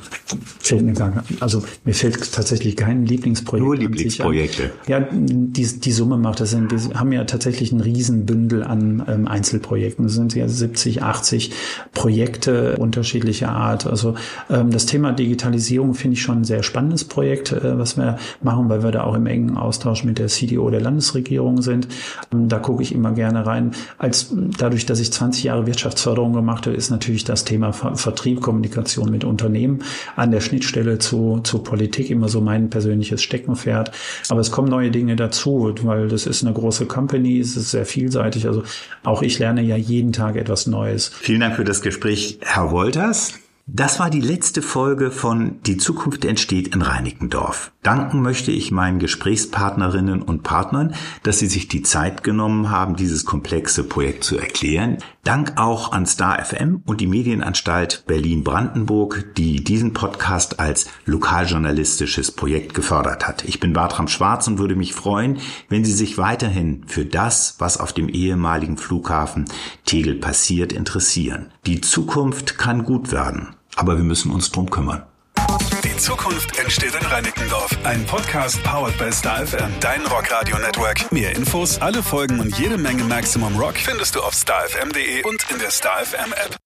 fällt 0.59 0.83
mir 0.83 0.93
gar 0.93 1.23
also 1.39 1.63
mir 1.83 1.95
fällt 1.95 2.31
tatsächlich 2.31 2.75
kein 2.75 3.07
Lieblingsprojekt. 3.07 3.65
Nur 3.65 3.75
Lieblingsprojekte. 3.75 4.71
Ja, 4.87 4.99
die, 5.11 5.65
die 5.65 5.91
Summe 5.91 6.17
macht 6.17 6.41
das. 6.41 6.55
Wir 6.55 6.99
haben 6.99 7.11
ja 7.11 7.23
tatsächlich 7.23 7.71
ein 7.71 7.81
Riesenbündel 7.81 8.63
an 8.63 9.03
ähm, 9.07 9.27
Einzelprojekten. 9.27 10.05
Es 10.05 10.13
sind 10.13 10.35
ja 10.35 10.47
70, 10.47 11.01
80 11.01 11.51
Projekte 11.93 12.77
unterschiedlicher 12.77 13.49
Art. 13.49 13.87
Also 13.87 14.13
ähm, 14.51 14.69
das 14.69 14.85
Thema 14.85 15.11
Digitalisierung 15.11 15.95
finde 15.95 16.17
ich 16.17 16.21
schon 16.21 16.41
ein 16.41 16.43
sehr 16.43 16.61
spannendes 16.61 17.03
Projekt, 17.03 17.51
äh, 17.51 17.79
was 17.79 17.97
wir 17.97 18.19
machen, 18.43 18.69
weil 18.69 18.83
wir 18.83 18.91
da 18.91 19.05
auch 19.05 19.15
im 19.15 19.25
engen 19.25 19.57
Austausch 19.57 20.03
mit 20.03 20.19
der 20.19 20.27
CDO 20.27 20.69
der 20.69 20.81
Landesregierung 20.81 21.63
sind. 21.63 21.87
Ähm, 22.31 22.47
da 22.47 22.59
gucke 22.59 22.83
ich 22.83 22.93
immer 22.93 23.11
gerne 23.13 23.47
rein. 23.47 23.71
Als 23.97 24.31
dadurch, 24.59 24.85
dass 24.85 24.99
ich 24.99 25.11
20 25.11 25.45
Jahre 25.45 25.65
Wirtschaftsförderung 25.65 26.33
gemacht 26.33 26.67
habe, 26.67 26.75
ist 26.75 26.91
natürlich 26.91 27.23
das 27.23 27.43
Thema 27.43 27.71
Vertrieb, 27.73 28.41
Kommunikation 28.41 29.14
mit 29.15 29.23
Unternehmen 29.23 29.79
an 30.15 30.31
der 30.31 30.41
Schnittstelle 30.41 30.99
zu, 30.99 31.39
zu 31.43 31.59
Politik 31.59 32.09
immer 32.09 32.29
so 32.29 32.41
mein 32.41 32.69
persönliches 32.69 33.23
Steckenpferd. 33.23 33.91
Aber 34.29 34.41
es 34.41 34.51
kommen 34.51 34.67
neue 34.67 34.91
Dinge 34.91 35.15
dazu, 35.15 35.73
weil 35.81 36.07
das 36.07 36.27
ist 36.27 36.43
eine 36.43 36.53
große 36.53 36.85
Company, 36.85 37.39
es 37.39 37.55
ist 37.55 37.71
sehr 37.71 37.85
vielseitig. 37.85 38.47
Also 38.47 38.63
auch 39.03 39.21
ich 39.21 39.39
lerne 39.39 39.61
ja 39.61 39.77
jeden 39.77 40.11
Tag 40.11 40.35
etwas 40.35 40.67
Neues. 40.67 41.11
Vielen 41.21 41.39
Dank 41.39 41.55
für 41.55 41.63
das 41.63 41.81
Gespräch, 41.81 42.39
Herr 42.41 42.71
Wolters. 42.71 43.33
Das 43.67 43.99
war 43.99 44.11
die 44.11 44.21
letzte 44.21 44.61
Folge 44.61 45.09
von 45.09 45.59
Die 45.63 45.77
Zukunft 45.77 46.23
entsteht 46.23 46.75
in 46.75 46.83
Reinickendorf. 46.83 47.71
Danken 47.81 48.21
möchte 48.21 48.51
ich 48.51 48.71
meinen 48.71 48.99
Gesprächspartnerinnen 48.99 50.21
und 50.21 50.43
Partnern, 50.43 50.93
dass 51.23 51.39
sie 51.39 51.47
sich 51.47 51.67
die 51.67 51.81
Zeit 51.81 52.23
genommen 52.23 52.69
haben, 52.69 52.95
dieses 52.95 53.25
komplexe 53.25 53.83
Projekt 53.83 54.23
zu 54.23 54.37
erklären. 54.37 54.99
Dank 55.23 55.53
auch 55.55 55.91
an 55.91 56.05
Star 56.05 56.45
FM 56.45 56.83
und 56.85 57.01
die 57.01 57.07
Medienanstalt 57.07 58.03
Berlin-Brandenburg, 58.05 59.33
die 59.35 59.63
diesen 59.63 59.93
Podcast 59.93 60.59
als 60.59 60.85
lokaljournalistisches 61.05 62.31
Projekt 62.31 62.75
gefördert 62.75 63.27
hat. 63.27 63.45
Ich 63.45 63.59
bin 63.59 63.73
Bartram 63.73 64.07
Schwarz 64.07 64.47
und 64.47 64.59
würde 64.59 64.75
mich 64.75 64.93
freuen, 64.93 65.39
wenn 65.69 65.83
Sie 65.83 65.93
sich 65.93 66.19
weiterhin 66.19 66.83
für 66.85 67.05
das, 67.05 67.55
was 67.57 67.79
auf 67.79 67.93
dem 67.93 68.09
ehemaligen 68.09 68.77
Flughafen 68.77 69.45
Tegel 69.85 70.15
passiert, 70.15 70.71
interessieren. 70.71 71.51
Die 71.65 71.81
Zukunft 71.81 72.59
kann 72.59 72.83
gut 72.83 73.11
werden 73.11 73.54
aber 73.75 73.97
wir 73.97 74.03
müssen 74.03 74.31
uns 74.31 74.51
drum 74.51 74.69
kümmern. 74.69 75.03
Die 75.83 75.95
Zukunft 75.97 76.57
entsteht 76.57 76.93
in 76.93 77.05
Reinickendorf. 77.05 77.77
Ein 77.83 78.05
Podcast 78.05 78.61
powered 78.63 78.97
by 78.97 79.11
Star 79.11 79.45
FM, 79.45 79.71
dein 79.79 80.05
Rockradio 80.05 80.57
Network. 80.57 81.11
Mehr 81.11 81.35
Infos, 81.35 81.79
alle 81.79 82.03
Folgen 82.03 82.39
und 82.39 82.57
jede 82.57 82.77
Menge 82.77 83.03
Maximum 83.03 83.55
Rock 83.57 83.77
findest 83.77 84.15
du 84.15 84.21
auf 84.21 84.33
starfm.de 84.33 85.23
und 85.23 85.45
in 85.51 85.59
der 85.59 85.71
Star 85.71 86.03
FM 86.03 86.33
App. 86.33 86.57